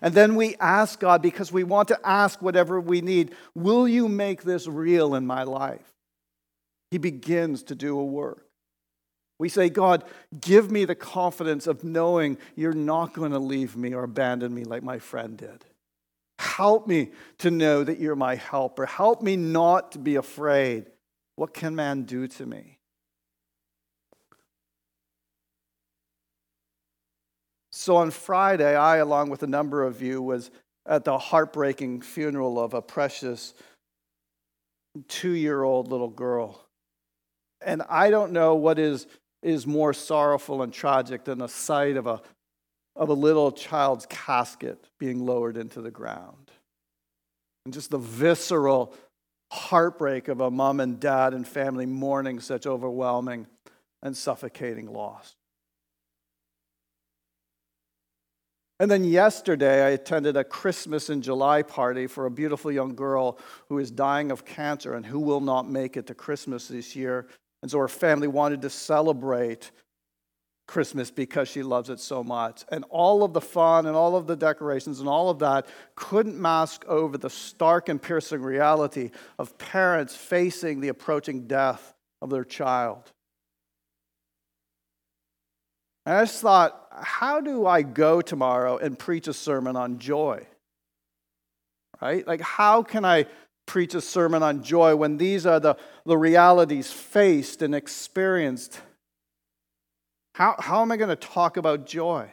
and 0.00 0.14
then 0.14 0.36
we 0.36 0.56
ask 0.56 1.00
God 1.00 1.22
because 1.22 1.52
we 1.52 1.64
want 1.64 1.88
to 1.88 1.98
ask 2.04 2.40
whatever 2.40 2.80
we 2.80 3.00
need 3.00 3.34
Will 3.54 3.88
you 3.88 4.08
make 4.08 4.42
this 4.42 4.66
real 4.66 5.14
in 5.14 5.26
my 5.26 5.42
life? 5.42 5.94
He 6.90 6.98
begins 6.98 7.62
to 7.64 7.74
do 7.74 7.98
a 7.98 8.04
work. 8.04 8.44
We 9.38 9.48
say, 9.48 9.68
God, 9.68 10.04
give 10.40 10.70
me 10.70 10.84
the 10.84 10.94
confidence 10.94 11.66
of 11.66 11.84
knowing 11.84 12.38
you're 12.56 12.72
not 12.72 13.12
going 13.12 13.30
to 13.30 13.38
leave 13.38 13.76
me 13.76 13.94
or 13.94 14.02
abandon 14.02 14.52
me 14.52 14.64
like 14.64 14.82
my 14.82 14.98
friend 14.98 15.36
did. 15.36 15.64
Help 16.38 16.86
me 16.86 17.10
to 17.38 17.50
know 17.50 17.84
that 17.84 18.00
you're 18.00 18.16
my 18.16 18.34
helper. 18.34 18.86
Help 18.86 19.22
me 19.22 19.36
not 19.36 19.92
to 19.92 19.98
be 19.98 20.16
afraid. 20.16 20.86
What 21.36 21.54
can 21.54 21.76
man 21.76 22.02
do 22.02 22.26
to 22.26 22.46
me? 22.46 22.77
So 27.78 27.94
on 27.94 28.10
Friday, 28.10 28.74
I, 28.74 28.96
along 28.96 29.30
with 29.30 29.44
a 29.44 29.46
number 29.46 29.84
of 29.84 30.02
you, 30.02 30.20
was 30.20 30.50
at 30.84 31.04
the 31.04 31.16
heartbreaking 31.16 32.00
funeral 32.00 32.58
of 32.58 32.74
a 32.74 32.82
precious 32.82 33.54
two 35.06 35.30
year 35.30 35.62
old 35.62 35.86
little 35.86 36.08
girl. 36.08 36.60
And 37.60 37.82
I 37.88 38.10
don't 38.10 38.32
know 38.32 38.56
what 38.56 38.80
is, 38.80 39.06
is 39.44 39.64
more 39.64 39.94
sorrowful 39.94 40.62
and 40.62 40.72
tragic 40.72 41.22
than 41.22 41.38
the 41.38 41.46
sight 41.46 41.96
of 41.96 42.08
a, 42.08 42.20
of 42.96 43.10
a 43.10 43.14
little 43.14 43.52
child's 43.52 44.06
casket 44.06 44.84
being 44.98 45.24
lowered 45.24 45.56
into 45.56 45.80
the 45.80 45.92
ground. 45.92 46.50
And 47.64 47.72
just 47.72 47.92
the 47.92 47.98
visceral 47.98 48.92
heartbreak 49.52 50.26
of 50.26 50.40
a 50.40 50.50
mom 50.50 50.80
and 50.80 50.98
dad 50.98 51.32
and 51.32 51.46
family 51.46 51.86
mourning 51.86 52.40
such 52.40 52.66
overwhelming 52.66 53.46
and 54.02 54.16
suffocating 54.16 54.92
loss. 54.92 55.37
And 58.80 58.90
then 58.90 59.02
yesterday, 59.02 59.84
I 59.84 59.90
attended 59.90 60.36
a 60.36 60.44
Christmas 60.44 61.10
in 61.10 61.20
July 61.20 61.62
party 61.62 62.06
for 62.06 62.26
a 62.26 62.30
beautiful 62.30 62.70
young 62.70 62.94
girl 62.94 63.38
who 63.68 63.78
is 63.78 63.90
dying 63.90 64.30
of 64.30 64.44
cancer 64.44 64.94
and 64.94 65.04
who 65.04 65.18
will 65.18 65.40
not 65.40 65.68
make 65.68 65.96
it 65.96 66.06
to 66.06 66.14
Christmas 66.14 66.68
this 66.68 66.94
year. 66.94 67.26
And 67.62 67.70
so 67.70 67.78
her 67.78 67.88
family 67.88 68.28
wanted 68.28 68.62
to 68.62 68.70
celebrate 68.70 69.72
Christmas 70.68 71.10
because 71.10 71.48
she 71.48 71.64
loves 71.64 71.90
it 71.90 71.98
so 71.98 72.22
much. 72.22 72.64
And 72.70 72.84
all 72.90 73.24
of 73.24 73.32
the 73.32 73.40
fun 73.40 73.86
and 73.86 73.96
all 73.96 74.14
of 74.14 74.28
the 74.28 74.36
decorations 74.36 75.00
and 75.00 75.08
all 75.08 75.28
of 75.28 75.40
that 75.40 75.66
couldn't 75.96 76.40
mask 76.40 76.84
over 76.86 77.18
the 77.18 77.30
stark 77.30 77.88
and 77.88 78.00
piercing 78.00 78.42
reality 78.42 79.10
of 79.40 79.58
parents 79.58 80.14
facing 80.14 80.80
the 80.80 80.88
approaching 80.88 81.48
death 81.48 81.94
of 82.22 82.30
their 82.30 82.44
child. 82.44 83.10
And 86.08 86.16
I 86.16 86.22
just 86.22 86.40
thought, 86.40 86.86
how 86.90 87.42
do 87.42 87.66
I 87.66 87.82
go 87.82 88.22
tomorrow 88.22 88.78
and 88.78 88.98
preach 88.98 89.28
a 89.28 89.34
sermon 89.34 89.76
on 89.76 89.98
joy? 89.98 90.46
Right? 92.00 92.26
Like, 92.26 92.40
how 92.40 92.82
can 92.82 93.04
I 93.04 93.26
preach 93.66 93.92
a 93.92 94.00
sermon 94.00 94.42
on 94.42 94.62
joy 94.62 94.96
when 94.96 95.18
these 95.18 95.44
are 95.44 95.60
the, 95.60 95.76
the 96.06 96.16
realities 96.16 96.90
faced 96.90 97.60
and 97.60 97.74
experienced? 97.74 98.80
How, 100.34 100.56
how 100.58 100.80
am 100.80 100.92
I 100.92 100.96
going 100.96 101.10
to 101.10 101.14
talk 101.14 101.58
about 101.58 101.84
joy? 101.84 102.32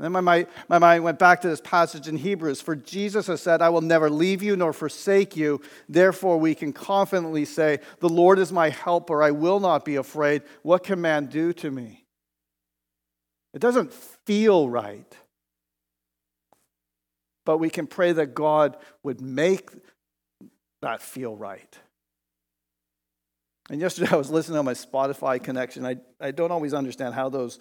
Then 0.00 0.10
my 0.10 0.20
mind, 0.20 0.48
my 0.68 0.78
mind 0.78 1.04
went 1.04 1.20
back 1.20 1.40
to 1.42 1.48
this 1.48 1.60
passage 1.60 2.08
in 2.08 2.16
Hebrews. 2.16 2.60
For 2.60 2.74
Jesus 2.74 3.28
has 3.28 3.40
said, 3.40 3.62
I 3.62 3.68
will 3.68 3.80
never 3.80 4.10
leave 4.10 4.42
you 4.42 4.56
nor 4.56 4.72
forsake 4.72 5.36
you. 5.36 5.60
Therefore, 5.88 6.38
we 6.38 6.54
can 6.54 6.72
confidently 6.72 7.44
say, 7.44 7.78
The 8.00 8.08
Lord 8.08 8.40
is 8.40 8.52
my 8.52 8.70
helper. 8.70 9.22
I 9.22 9.30
will 9.30 9.60
not 9.60 9.84
be 9.84 9.96
afraid. 9.96 10.42
What 10.62 10.82
can 10.82 11.00
man 11.00 11.26
do 11.26 11.52
to 11.54 11.70
me? 11.70 12.04
It 13.52 13.60
doesn't 13.60 13.92
feel 13.92 14.68
right. 14.68 15.16
But 17.46 17.58
we 17.58 17.70
can 17.70 17.86
pray 17.86 18.12
that 18.12 18.34
God 18.34 18.76
would 19.04 19.20
make 19.20 19.70
that 20.82 21.02
feel 21.02 21.36
right. 21.36 21.78
And 23.70 23.80
yesterday 23.80 24.08
I 24.12 24.16
was 24.16 24.30
listening 24.30 24.58
on 24.58 24.64
my 24.64 24.74
Spotify 24.74 25.42
connection. 25.42 25.86
I, 25.86 25.96
I 26.20 26.32
don't 26.32 26.50
always 26.50 26.74
understand 26.74 27.14
how 27.14 27.28
those 27.28 27.60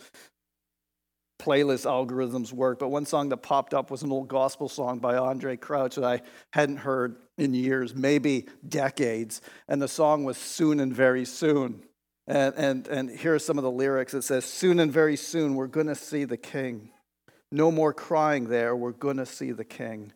playlist 1.44 1.86
algorithms 1.86 2.54
work, 2.54 2.80
but 2.80 2.88
one 2.90 3.06
song 3.06 3.30
that 3.30 3.38
popped 3.38 3.74
up 3.74 3.92
was 3.92 4.02
an 4.02 4.12
old 4.12 4.28
gospel 4.28 4.70
song 4.70 5.00
by 5.00 5.16
Andraé 5.16 5.60
Crouch 5.60 5.96
that 5.96 6.06
I 6.06 6.22
hadn't 6.54 6.78
heard 6.78 7.18
in 7.38 7.54
years, 7.54 7.94
maybe 7.94 8.48
decades. 8.68 9.42
And 9.68 9.82
the 9.82 9.88
song 9.88 10.24
was 10.24 10.38
Soon 10.38 10.80
and 10.80 10.94
Very 10.94 11.26
Soon. 11.26 11.84
And, 12.28 12.56
and, 12.56 12.88
and 12.88 13.10
here 13.10 13.36
are 13.36 13.40
some 13.40 13.58
of 13.58 13.64
the 13.66 13.72
lyrics. 13.72 14.14
It 14.14 14.22
says, 14.22 14.46
Soon 14.46 14.80
and 14.80 14.92
very 14.92 15.18
soon, 15.18 15.56
we're 15.56 15.68
going 15.68 15.88
to 15.88 15.96
see 15.96 16.24
the 16.24 16.38
King. 16.38 16.90
No 17.52 17.70
more 17.70 17.94
crying 17.94 18.48
there, 18.48 18.76
we're 18.76 18.92
going 18.92 19.18
to 19.18 19.26
see 19.26 19.52
the 19.52 19.66
King. 19.66 20.14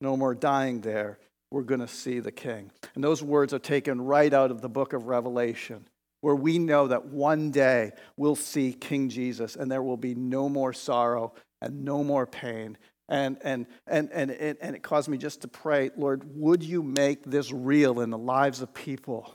No 0.00 0.16
more 0.16 0.34
dying 0.34 0.80
there, 0.80 1.18
we're 1.50 1.62
going 1.62 1.80
to 1.80 1.88
see 1.88 2.18
the 2.18 2.32
King. 2.32 2.72
And 2.94 3.04
those 3.04 3.22
words 3.22 3.52
are 3.52 3.58
taken 3.58 4.00
right 4.00 4.32
out 4.32 4.50
of 4.50 4.62
the 4.62 4.70
book 4.70 4.94
of 4.94 5.06
Revelation 5.06 5.84
where 6.22 6.34
we 6.34 6.58
know 6.58 6.86
that 6.86 7.04
one 7.06 7.50
day 7.50 7.92
we'll 8.16 8.36
see 8.36 8.72
King 8.72 9.10
Jesus 9.10 9.54
and 9.54 9.70
there 9.70 9.82
will 9.82 9.98
be 9.98 10.14
no 10.14 10.48
more 10.48 10.72
sorrow 10.72 11.34
and 11.60 11.84
no 11.84 12.02
more 12.02 12.26
pain. 12.26 12.78
And, 13.08 13.36
and, 13.42 13.66
and, 13.86 14.10
and, 14.10 14.30
and 14.30 14.76
it 14.76 14.82
caused 14.82 15.08
me 15.08 15.18
just 15.18 15.42
to 15.42 15.48
pray, 15.48 15.90
Lord, 15.96 16.22
would 16.36 16.62
you 16.62 16.82
make 16.82 17.24
this 17.24 17.52
real 17.52 18.00
in 18.00 18.10
the 18.10 18.16
lives 18.16 18.62
of 18.62 18.72
people 18.72 19.34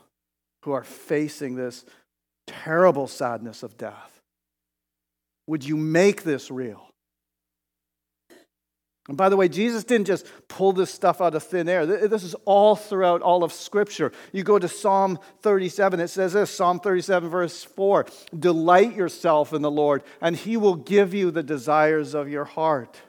who 0.64 0.72
are 0.72 0.82
facing 0.82 1.54
this 1.54 1.84
terrible 2.46 3.06
sadness 3.06 3.62
of 3.62 3.76
death? 3.76 4.20
Would 5.46 5.64
you 5.64 5.76
make 5.76 6.24
this 6.24 6.50
real? 6.50 6.88
And 9.08 9.16
by 9.16 9.30
the 9.30 9.36
way, 9.38 9.48
Jesus 9.48 9.84
didn't 9.84 10.06
just 10.06 10.26
pull 10.48 10.74
this 10.74 10.92
stuff 10.92 11.22
out 11.22 11.34
of 11.34 11.42
thin 11.42 11.66
air. 11.68 11.86
This 11.86 12.22
is 12.22 12.34
all 12.44 12.76
throughout 12.76 13.22
all 13.22 13.42
of 13.42 13.54
Scripture. 13.54 14.12
You 14.32 14.44
go 14.44 14.58
to 14.58 14.68
Psalm 14.68 15.18
37, 15.40 15.98
it 15.98 16.08
says 16.08 16.34
this 16.34 16.50
Psalm 16.50 16.78
37, 16.78 17.30
verse 17.30 17.64
4 17.64 18.06
Delight 18.38 18.94
yourself 18.94 19.54
in 19.54 19.62
the 19.62 19.70
Lord, 19.70 20.02
and 20.20 20.36
he 20.36 20.58
will 20.58 20.76
give 20.76 21.14
you 21.14 21.30
the 21.30 21.42
desires 21.42 22.12
of 22.14 22.28
your 22.28 22.44
heart. 22.44 23.00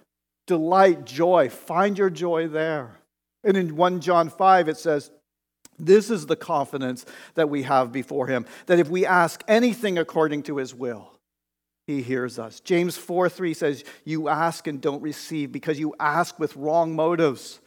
Delight, 0.48 1.06
joy, 1.06 1.50
find 1.50 1.98
your 1.98 2.10
joy 2.10 2.48
there. 2.48 3.02
And 3.44 3.58
in 3.58 3.76
1 3.76 4.00
John 4.00 4.30
5, 4.30 4.70
it 4.70 4.78
says, 4.78 5.12
This 5.78 6.10
is 6.10 6.26
the 6.26 6.38
confidence 6.38 7.06
that 7.36 7.50
we 7.50 7.64
have 7.64 7.92
before 7.92 8.28
him 8.28 8.46
that 8.68 8.80
if 8.80 8.90
we 8.90 9.06
ask 9.06 9.44
anything 9.50 9.98
according 9.98 10.44
to 10.44 10.58
his 10.58 10.74
will, 10.74 11.19
he 11.90 12.04
hears 12.04 12.38
us. 12.38 12.60
James 12.60 12.96
4 12.98 13.30
3 13.30 13.54
says, 13.56 13.84
You 14.06 14.30
ask 14.30 14.68
and 14.68 14.80
don't 14.80 15.02
receive 15.02 15.52
because 15.52 15.80
you 15.80 15.96
ask 16.00 16.38
with 16.38 16.56
wrong 16.56 16.96
motives 16.96 17.60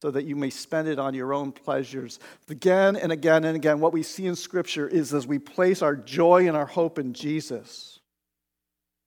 so 0.00 0.10
that 0.10 0.24
you 0.24 0.34
may 0.34 0.48
spend 0.48 0.88
it 0.88 0.98
on 0.98 1.12
your 1.12 1.34
own 1.34 1.52
pleasures. 1.52 2.18
Again 2.48 2.96
and 2.96 3.12
again 3.12 3.44
and 3.44 3.54
again, 3.54 3.80
what 3.80 3.92
we 3.92 4.02
see 4.02 4.26
in 4.26 4.34
Scripture 4.34 4.88
is 4.88 5.12
as 5.12 5.26
we 5.26 5.38
place 5.38 5.82
our 5.82 5.94
joy 5.94 6.48
and 6.48 6.56
our 6.56 6.64
hope 6.64 6.98
in 6.98 7.12
Jesus 7.12 8.00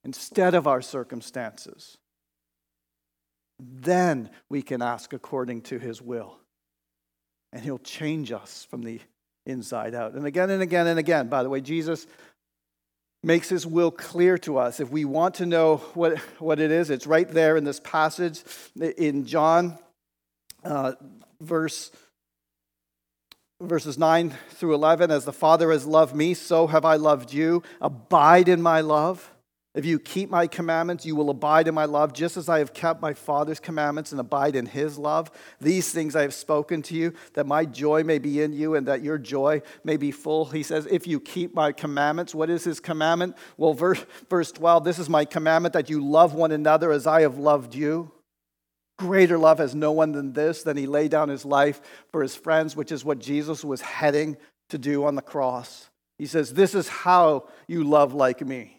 instead 0.03 0.53
of 0.53 0.67
our 0.67 0.83
circumstances, 0.83 1.97
then 3.59 4.29
we 4.49 4.61
can 4.61 4.83
ask 4.83 5.13
according 5.13 5.61
to 5.63 5.79
his 5.79 5.99
will. 5.99 6.37
And 7.51 7.63
he'll 7.63 7.79
change 7.79 8.31
us 8.31 8.67
from 8.69 8.83
the 8.83 8.99
inside 9.47 9.95
out. 9.95 10.13
And 10.13 10.27
again 10.27 10.51
and 10.51 10.61
again 10.61 10.85
and 10.85 10.99
again, 10.99 11.27
by 11.27 11.41
the 11.41 11.49
way, 11.49 11.59
Jesus 11.59 12.05
makes 13.23 13.49
his 13.49 13.65
will 13.65 13.91
clear 13.91 14.37
to 14.39 14.57
us. 14.57 14.79
If 14.79 14.89
we 14.89 15.05
want 15.05 15.35
to 15.35 15.45
know 15.45 15.77
what, 15.93 16.17
what 16.39 16.59
it 16.59 16.71
is, 16.71 16.89
it's 16.89 17.07
right 17.07 17.27
there 17.27 17.57
in 17.57 17.63
this 17.63 17.79
passage 17.79 18.43
in 18.79 19.25
John, 19.25 19.77
uh, 20.63 20.93
verse, 21.41 21.91
verses 23.61 23.97
9 23.97 24.33
through 24.51 24.73
11. 24.73 25.11
As 25.11 25.25
the 25.25 25.33
Father 25.33 25.71
has 25.71 25.85
loved 25.85 26.15
me, 26.15 26.33
so 26.33 26.67
have 26.67 26.85
I 26.85 26.95
loved 26.95 27.33
you. 27.33 27.63
Abide 27.81 28.47
in 28.47 28.61
my 28.61 28.81
love. 28.81 29.29
If 29.75 29.85
you 29.85 29.99
keep 29.99 30.31
my 30.31 30.47
commandments, 30.47 31.05
you 31.05 31.15
will 31.15 31.29
abide 31.29 31.67
in 31.67 31.75
my 31.75 31.85
love, 31.85 32.11
just 32.11 32.37
as 32.37 32.49
I 32.49 32.57
have 32.57 32.73
kept 32.73 33.03
my 33.03 33.13
Father's 33.13 33.59
commandments 33.59 34.11
and 34.11 34.19
abide 34.19 34.55
in 34.55 34.65
his 34.65 34.97
love. 34.97 35.29
These 35.61 35.91
things 35.91 36.15
I 36.15 36.23
have 36.23 36.33
spoken 36.33 36.81
to 36.83 36.95
you, 36.95 37.13
that 37.35 37.45
my 37.45 37.65
joy 37.65 38.03
may 38.03 38.17
be 38.17 38.41
in 38.41 38.51
you 38.51 38.73
and 38.73 38.87
that 38.87 39.03
your 39.03 39.19
joy 39.19 39.61
may 39.83 39.95
be 39.95 40.09
full. 40.09 40.45
He 40.45 40.63
says, 40.63 40.87
If 40.89 41.05
you 41.05 41.19
keep 41.19 41.53
my 41.53 41.71
commandments, 41.71 42.33
what 42.33 42.49
is 42.49 42.63
his 42.63 42.79
commandment? 42.79 43.37
Well, 43.57 43.75
verse, 43.75 44.03
verse 44.27 44.51
12, 44.51 44.83
this 44.83 44.97
is 44.97 45.07
my 45.07 45.23
commandment 45.23 45.73
that 45.73 45.89
you 45.89 46.03
love 46.03 46.33
one 46.33 46.51
another 46.51 46.91
as 46.91 47.05
I 47.05 47.21
have 47.21 47.37
loved 47.37 47.75
you. 47.75 48.11
Greater 48.97 49.37
love 49.37 49.59
has 49.59 49.75
no 49.75 49.91
one 49.91 50.13
than 50.13 50.33
this, 50.33 50.63
than 50.63 50.77
he 50.77 50.87
laid 50.87 51.11
down 51.11 51.29
his 51.29 51.45
life 51.45 51.79
for 52.11 52.23
his 52.23 52.35
friends, 52.35 52.75
which 52.75 52.91
is 52.91 53.05
what 53.05 53.19
Jesus 53.19 53.63
was 53.63 53.81
heading 53.81 54.35
to 54.69 54.79
do 54.79 55.05
on 55.05 55.13
the 55.13 55.21
cross. 55.21 55.89
He 56.17 56.25
says, 56.25 56.53
This 56.53 56.73
is 56.73 56.87
how 56.87 57.47
you 57.67 57.83
love 57.83 58.15
like 58.15 58.41
me. 58.41 58.78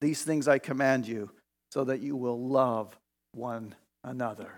These 0.00 0.22
things 0.22 0.48
I 0.48 0.58
command 0.58 1.06
you 1.06 1.30
so 1.70 1.84
that 1.84 2.00
you 2.00 2.16
will 2.16 2.48
love 2.48 2.96
one 3.32 3.74
another. 4.04 4.52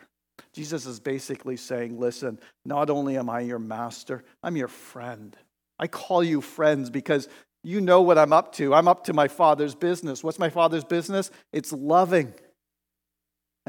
Jesus 0.53 0.87
is 0.87 1.01
basically 1.01 1.57
saying, 1.57 1.99
Listen, 1.99 2.39
not 2.65 2.91
only 2.91 3.17
am 3.17 3.31
I 3.31 3.41
your 3.41 3.59
master, 3.59 4.25
I'm 4.43 4.57
your 4.57 4.69
friend. 4.69 5.37
I 5.79 5.87
call 5.87 6.23
you 6.23 6.41
friends 6.41 6.91
because 6.91 7.29
you 7.63 7.81
know 7.81 8.03
what 8.03 8.19
I'm 8.19 8.33
up 8.33 8.53
to. 8.55 8.75
I'm 8.75 8.89
up 8.89 9.05
to 9.05 9.13
my 9.13 9.29
father's 9.29 9.75
business. 9.75 10.25
What's 10.25 10.39
my 10.39 10.51
father's 10.51 10.85
business? 10.85 11.31
It's 11.53 11.73
loving. 11.73 12.33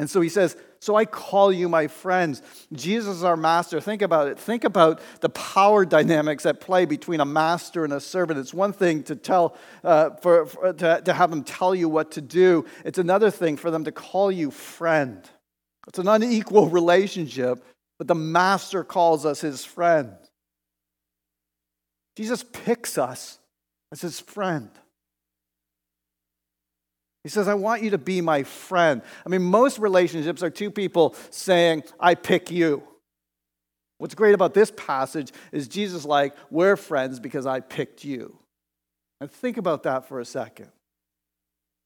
And 0.02 0.10
so 0.10 0.20
he 0.20 0.30
says, 0.30 0.58
So 0.80 0.96
I 0.96 1.06
call 1.06 1.54
you 1.54 1.70
my 1.70 1.86
friends. 1.86 2.42
Jesus 2.74 3.18
is 3.18 3.24
our 3.24 3.38
master. 3.38 3.80
Think 3.80 4.02
about 4.02 4.30
it. 4.30 4.40
Think 4.40 4.64
about 4.64 5.00
the 5.20 5.30
power 5.30 5.86
dynamics 5.86 6.44
at 6.48 6.60
play 6.60 6.86
between 6.86 7.20
a 7.20 7.26
master 7.26 7.84
and 7.84 7.94
a 7.94 8.00
servant. 8.00 8.40
It's 8.40 8.52
one 8.52 8.74
thing 8.74 9.04
to 9.04 9.16
tell, 9.16 9.56
uh, 9.84 10.10
for, 10.16 10.48
for, 10.48 10.74
to, 10.74 11.04
to 11.06 11.14
have 11.14 11.30
them 11.30 11.44
tell 11.44 11.76
you 11.76 11.88
what 11.88 12.10
to 12.14 12.22
do, 12.22 12.66
it's 12.84 12.98
another 12.98 13.30
thing 13.30 13.58
for 13.58 13.70
them 13.70 13.84
to 13.84 13.92
call 13.92 14.32
you 14.32 14.50
friend. 14.50 15.22
It's 15.88 16.00
an 16.00 16.08
unequal 16.08 16.68
relationship, 16.80 17.64
but 18.00 18.08
the 18.08 18.16
master 18.16 18.84
calls 18.84 19.24
us 19.24 19.40
his 19.40 19.64
friend. 19.64 20.14
Jesus 22.18 22.44
picks 22.44 22.98
us 22.98 23.38
as 23.92 24.02
his 24.02 24.20
friend. 24.20 24.72
He 27.24 27.30
says, 27.30 27.48
I 27.48 27.54
want 27.54 27.84
you 27.84 27.92
to 27.92 27.98
be 27.98 28.20
my 28.22 28.44
friend. 28.44 29.02
I 29.26 29.30
mean, 29.30 29.44
most 29.44 29.78
relationships 29.78 30.42
are 30.42 30.50
two 30.50 30.72
people 30.72 31.16
saying, 31.30 31.84
I 32.00 32.16
pick 32.16 32.50
you. 32.50 32.84
What's 34.00 34.16
great 34.16 34.34
about 34.34 34.56
this 34.56 34.72
passage 34.76 35.32
is 35.52 35.68
Jesus 35.68 36.06
like, 36.06 36.34
we're 36.50 36.76
friends 36.76 37.20
because 37.20 37.46
I 37.46 37.60
picked 37.60 38.04
you. 38.04 38.40
And 39.20 39.30
think 39.32 39.58
about 39.58 39.84
that 39.84 40.08
for 40.08 40.20
a 40.20 40.26
second. 40.26 40.70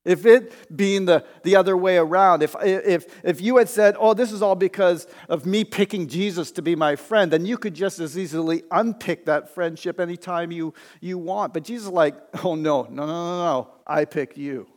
If 0.06 0.26
it 0.26 0.54
being 0.74 1.06
the, 1.06 1.26
the 1.44 1.58
other 1.58 1.76
way 1.76 1.98
around, 1.98 2.44
if, 2.44 2.56
if, 2.64 3.06
if 3.26 3.42
you 3.42 3.58
had 3.58 3.68
said, 3.68 3.96
oh, 4.00 4.14
this 4.14 4.32
is 4.32 4.42
all 4.42 4.56
because 4.56 5.08
of 5.28 5.46
me 5.46 5.66
picking 5.66 6.08
Jesus 6.08 6.52
to 6.52 6.62
be 6.62 6.76
my 6.76 6.96
friend, 6.96 7.34
then 7.34 7.46
you 7.46 7.58
could 7.58 7.74
just 7.74 8.00
as 8.00 8.18
easily 8.18 8.64
unpick 8.72 9.26
that 9.26 9.54
friendship 9.54 10.00
anytime 10.00 10.52
you, 10.52 10.74
you 11.02 11.18
want. 11.18 11.54
But 11.54 11.64
Jesus 11.64 11.90
like, 11.90 12.16
oh, 12.46 12.56
no, 12.56 12.84
no, 12.84 13.06
no, 13.06 13.08
no, 13.08 13.44
no, 13.44 13.70
I 13.86 14.06
picked 14.06 14.38
you. 14.38 14.68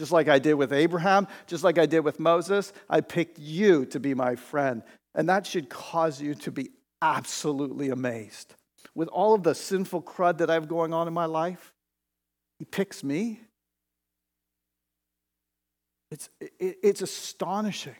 Just 0.00 0.12
like 0.12 0.28
I 0.28 0.38
did 0.38 0.54
with 0.54 0.72
Abraham, 0.72 1.28
just 1.46 1.62
like 1.62 1.76
I 1.76 1.84
did 1.84 2.00
with 2.00 2.18
Moses, 2.18 2.72
I 2.88 3.02
picked 3.02 3.38
you 3.38 3.84
to 3.84 4.00
be 4.00 4.14
my 4.14 4.34
friend. 4.34 4.82
And 5.14 5.28
that 5.28 5.46
should 5.46 5.68
cause 5.68 6.22
you 6.22 6.34
to 6.36 6.50
be 6.50 6.70
absolutely 7.02 7.90
amazed. 7.90 8.54
With 8.94 9.08
all 9.08 9.34
of 9.34 9.42
the 9.42 9.54
sinful 9.54 10.00
crud 10.04 10.38
that 10.38 10.48
I 10.48 10.54
have 10.54 10.68
going 10.68 10.94
on 10.94 11.06
in 11.06 11.12
my 11.12 11.26
life, 11.26 11.74
he 12.58 12.64
picks 12.64 13.04
me. 13.04 13.42
It's, 16.10 16.30
it, 16.40 16.78
it's 16.82 17.02
astonishing. 17.02 17.92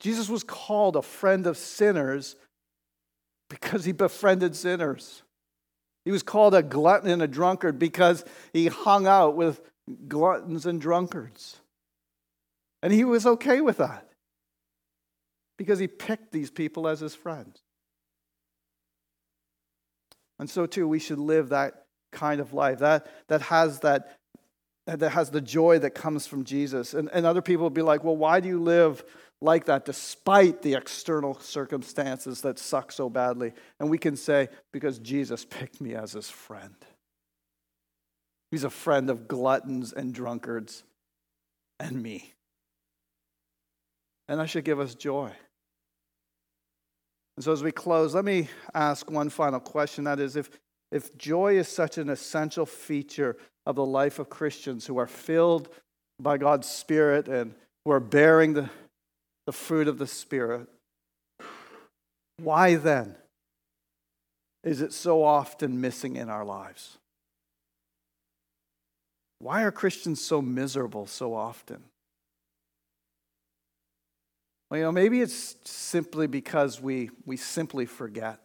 Jesus 0.00 0.28
was 0.28 0.44
called 0.44 0.96
a 0.96 1.02
friend 1.02 1.46
of 1.46 1.56
sinners 1.56 2.36
because 3.48 3.86
he 3.86 3.92
befriended 3.92 4.54
sinners. 4.54 5.22
He 6.08 6.12
was 6.12 6.22
called 6.22 6.54
a 6.54 6.62
glutton 6.62 7.10
and 7.10 7.20
a 7.20 7.28
drunkard 7.28 7.78
because 7.78 8.24
he 8.54 8.68
hung 8.68 9.06
out 9.06 9.36
with 9.36 9.60
gluttons 10.08 10.64
and 10.64 10.80
drunkards. 10.80 11.60
And 12.82 12.94
he 12.94 13.04
was 13.04 13.26
okay 13.26 13.60
with 13.60 13.76
that 13.76 14.08
because 15.58 15.78
he 15.78 15.86
picked 15.86 16.32
these 16.32 16.50
people 16.50 16.88
as 16.88 17.00
his 17.00 17.14
friends. 17.14 17.60
And 20.38 20.48
so, 20.48 20.64
too, 20.64 20.88
we 20.88 20.98
should 20.98 21.18
live 21.18 21.50
that 21.50 21.84
kind 22.10 22.40
of 22.40 22.54
life 22.54 22.78
that, 22.78 23.06
that 23.26 23.42
has 23.42 23.80
that 23.80 24.17
that 24.96 25.10
has 25.10 25.30
the 25.30 25.40
joy 25.40 25.78
that 25.80 25.90
comes 25.90 26.26
from 26.26 26.44
Jesus. 26.44 26.94
And, 26.94 27.10
and 27.12 27.26
other 27.26 27.42
people 27.42 27.64
will 27.64 27.70
be 27.70 27.82
like, 27.82 28.04
well, 28.04 28.16
why 28.16 28.40
do 28.40 28.48
you 28.48 28.60
live 28.60 29.04
like 29.40 29.66
that 29.66 29.84
despite 29.84 30.62
the 30.62 30.74
external 30.74 31.38
circumstances 31.40 32.40
that 32.42 32.58
suck 32.58 32.90
so 32.90 33.08
badly. 33.08 33.52
And 33.78 33.88
we 33.90 33.98
can 33.98 34.16
say, 34.16 34.48
because 34.72 34.98
Jesus 34.98 35.44
picked 35.44 35.80
me 35.80 35.94
as 35.94 36.12
his 36.12 36.28
friend. 36.28 36.74
He's 38.50 38.64
a 38.64 38.70
friend 38.70 39.10
of 39.10 39.28
gluttons 39.28 39.92
and 39.92 40.12
drunkards 40.12 40.82
and 41.78 42.02
me. 42.02 42.32
And 44.26 44.40
that 44.40 44.48
should 44.48 44.64
give 44.64 44.80
us 44.80 44.94
joy. 44.94 45.30
And 47.36 47.44
so, 47.44 47.52
as 47.52 47.62
we 47.62 47.70
close, 47.70 48.14
let 48.14 48.24
me 48.24 48.48
ask 48.74 49.08
one 49.10 49.28
final 49.28 49.60
question 49.60 50.04
that 50.04 50.18
is, 50.18 50.34
if, 50.34 50.50
if 50.90 51.16
joy 51.16 51.58
is 51.58 51.68
such 51.68 51.98
an 51.98 52.08
essential 52.08 52.66
feature 52.66 53.36
of 53.66 53.76
the 53.76 53.84
life 53.84 54.18
of 54.18 54.30
Christians 54.30 54.86
who 54.86 54.98
are 54.98 55.06
filled 55.06 55.68
by 56.20 56.38
God's 56.38 56.68
Spirit 56.68 57.28
and 57.28 57.54
who 57.84 57.92
are 57.92 58.00
bearing 58.00 58.54
the 58.54 58.70
the 59.48 59.52
fruit 59.52 59.88
of 59.88 59.96
the 59.96 60.06
Spirit. 60.06 60.68
Why 62.36 62.74
then 62.74 63.16
is 64.62 64.82
it 64.82 64.92
so 64.92 65.24
often 65.24 65.80
missing 65.80 66.16
in 66.16 66.28
our 66.28 66.44
lives? 66.44 66.98
Why 69.38 69.62
are 69.62 69.72
Christians 69.72 70.20
so 70.20 70.42
miserable 70.42 71.06
so 71.06 71.32
often? 71.32 71.82
Well, 74.68 74.78
you 74.78 74.84
know, 74.84 74.92
maybe 74.92 75.22
it's 75.22 75.56
simply 75.64 76.26
because 76.26 76.78
we, 76.78 77.08
we 77.24 77.38
simply 77.38 77.86
forget. 77.86 78.40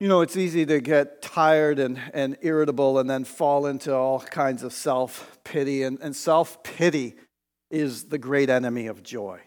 You 0.00 0.08
know, 0.08 0.22
it's 0.22 0.36
easy 0.38 0.64
to 0.64 0.80
get 0.80 1.20
tired 1.20 1.78
and, 1.78 2.00
and 2.14 2.38
irritable 2.40 2.98
and 2.98 3.08
then 3.08 3.24
fall 3.24 3.66
into 3.66 3.94
all 3.94 4.18
kinds 4.18 4.62
of 4.62 4.72
self 4.72 5.38
pity. 5.44 5.82
And, 5.82 5.98
and 6.00 6.16
self 6.16 6.62
pity 6.62 7.16
is 7.70 8.04
the 8.04 8.16
great 8.16 8.48
enemy 8.48 8.86
of 8.86 9.02
joy. 9.02 9.40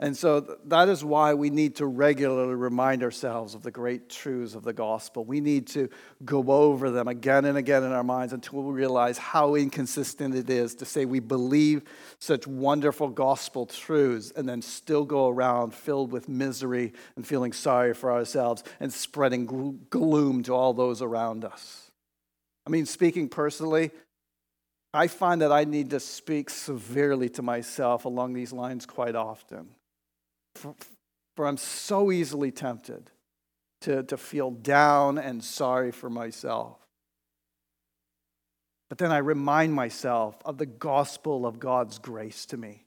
And 0.00 0.16
so 0.16 0.40
that 0.64 0.88
is 0.88 1.04
why 1.04 1.34
we 1.34 1.50
need 1.50 1.76
to 1.76 1.86
regularly 1.86 2.56
remind 2.56 3.04
ourselves 3.04 3.54
of 3.54 3.62
the 3.62 3.70
great 3.70 4.08
truths 4.08 4.56
of 4.56 4.64
the 4.64 4.72
gospel. 4.72 5.24
We 5.24 5.40
need 5.40 5.68
to 5.68 5.88
go 6.24 6.44
over 6.50 6.90
them 6.90 7.06
again 7.06 7.44
and 7.44 7.56
again 7.56 7.84
in 7.84 7.92
our 7.92 8.02
minds 8.02 8.32
until 8.32 8.64
we 8.64 8.72
realize 8.72 9.18
how 9.18 9.54
inconsistent 9.54 10.34
it 10.34 10.50
is 10.50 10.74
to 10.76 10.84
say 10.84 11.04
we 11.04 11.20
believe 11.20 11.84
such 12.18 12.44
wonderful 12.44 13.08
gospel 13.08 13.66
truths 13.66 14.32
and 14.34 14.48
then 14.48 14.62
still 14.62 15.04
go 15.04 15.28
around 15.28 15.72
filled 15.72 16.10
with 16.10 16.28
misery 16.28 16.92
and 17.14 17.24
feeling 17.24 17.52
sorry 17.52 17.94
for 17.94 18.10
ourselves 18.10 18.64
and 18.80 18.92
spreading 18.92 19.78
gloom 19.90 20.42
to 20.42 20.52
all 20.52 20.74
those 20.74 21.02
around 21.02 21.44
us. 21.44 21.92
I 22.66 22.70
mean, 22.70 22.86
speaking 22.86 23.28
personally, 23.28 23.92
I 24.92 25.06
find 25.06 25.40
that 25.40 25.52
I 25.52 25.64
need 25.64 25.90
to 25.90 26.00
speak 26.00 26.50
severely 26.50 27.28
to 27.30 27.42
myself 27.42 28.06
along 28.06 28.32
these 28.32 28.52
lines 28.52 28.86
quite 28.86 29.14
often. 29.14 29.68
For, 30.54 30.74
for 31.36 31.46
I'm 31.46 31.56
so 31.56 32.12
easily 32.12 32.50
tempted 32.50 33.10
to, 33.82 34.02
to 34.04 34.16
feel 34.16 34.50
down 34.50 35.18
and 35.18 35.42
sorry 35.44 35.90
for 35.90 36.08
myself. 36.08 36.78
But 38.88 38.98
then 38.98 39.12
I 39.12 39.18
remind 39.18 39.74
myself 39.74 40.36
of 40.44 40.58
the 40.58 40.66
gospel 40.66 41.46
of 41.46 41.58
God's 41.58 41.98
grace 41.98 42.46
to 42.46 42.56
me. 42.56 42.84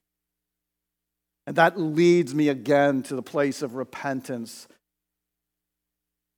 And 1.45 1.55
that 1.55 1.79
leads 1.79 2.35
me 2.35 2.49
again 2.49 3.03
to 3.03 3.15
the 3.15 3.21
place 3.21 3.61
of 3.61 3.75
repentance. 3.75 4.67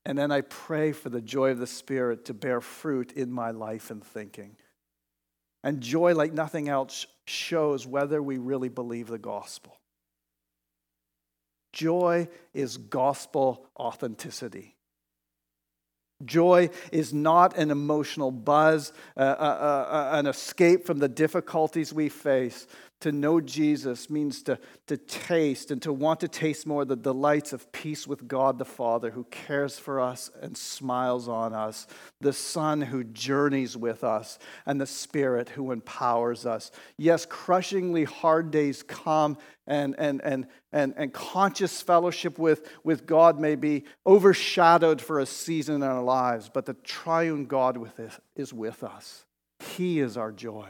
And 0.05 0.17
then 0.17 0.31
I 0.31 0.41
pray 0.41 0.91
for 0.91 1.09
the 1.09 1.21
joy 1.21 1.51
of 1.51 1.57
the 1.57 1.67
Spirit 1.67 2.25
to 2.25 2.33
bear 2.33 2.61
fruit 2.61 3.11
in 3.13 3.31
my 3.31 3.51
life 3.51 3.91
and 3.91 4.03
thinking. 4.03 4.55
And 5.63 5.81
joy, 5.81 6.15
like 6.15 6.33
nothing 6.33 6.69
else, 6.69 7.05
shows 7.25 7.87
whether 7.87 8.21
we 8.21 8.37
really 8.37 8.69
believe 8.69 9.07
the 9.07 9.17
gospel. 9.17 9.78
Joy 11.73 12.27
is 12.53 12.77
gospel 12.77 13.67
authenticity. 13.77 14.75
Joy 16.25 16.69
is 16.91 17.13
not 17.13 17.57
an 17.57 17.71
emotional 17.71 18.29
buzz, 18.29 18.91
uh, 19.15 19.21
uh, 19.21 19.23
uh, 19.23 19.87
uh, 19.89 20.09
an 20.17 20.27
escape 20.27 20.85
from 20.85 20.99
the 20.99 21.07
difficulties 21.07 21.93
we 21.93 22.09
face, 22.09 22.67
to 23.01 23.11
know 23.11 23.39
Jesus 23.39 24.09
means 24.09 24.43
to, 24.43 24.59
to 24.87 24.97
taste 24.97 25.71
and 25.71 25.81
to 25.81 25.93
want 25.93 26.19
to 26.19 26.27
taste 26.27 26.67
more 26.67 26.83
the 26.83 26.95
delights 26.95 27.53
of 27.53 27.71
peace 27.71 28.05
with 28.05 28.27
God 28.27 28.57
the 28.57 28.65
Father 28.65 29.11
who 29.11 29.23
cares 29.25 29.79
for 29.79 30.01
us 30.01 30.29
and 30.41 30.57
smiles 30.57 31.27
on 31.29 31.53
us, 31.53 31.87
the 32.19 32.33
Son 32.33 32.81
who 32.81 33.03
journeys 33.03 33.77
with 33.77 34.03
us, 34.03 34.37
and 34.65 34.81
the 34.81 34.85
Spirit 34.85 35.49
who 35.49 35.71
empowers 35.71 36.45
us. 36.45 36.71
Yes, 36.97 37.25
crushingly 37.25 38.03
hard 38.03 38.51
days 38.51 38.83
come, 38.83 39.37
and, 39.65 39.95
and, 39.97 40.21
and, 40.23 40.47
and, 40.73 40.93
and 40.97 41.13
conscious 41.13 41.81
fellowship 41.81 42.37
with, 42.37 42.69
with 42.83 43.05
God 43.05 43.39
may 43.39 43.55
be 43.55 43.85
overshadowed 44.05 44.99
for 44.99 45.19
a 45.19 45.25
season 45.25 45.75
in 45.75 45.83
our 45.83 46.03
lives, 46.03 46.49
but 46.49 46.65
the 46.65 46.73
triune 46.73 47.45
God 47.45 47.77
with 47.77 47.99
us 47.99 48.19
is 48.35 48.53
with 48.53 48.83
us. 48.83 49.25
He 49.59 49.99
is 49.99 50.17
our 50.17 50.31
joy. 50.31 50.69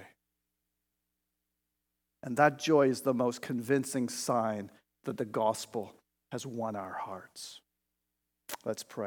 And 2.23 2.35
that 2.37 2.59
joy 2.59 2.89
is 2.89 3.01
the 3.01 3.13
most 3.13 3.41
convincing 3.41 4.09
sign 4.09 4.71
that 5.05 5.17
the 5.17 5.25
gospel 5.25 5.93
has 6.31 6.45
won 6.45 6.75
our 6.75 6.93
hearts. 6.93 7.61
Let's 8.65 8.83
pray. 8.83 8.97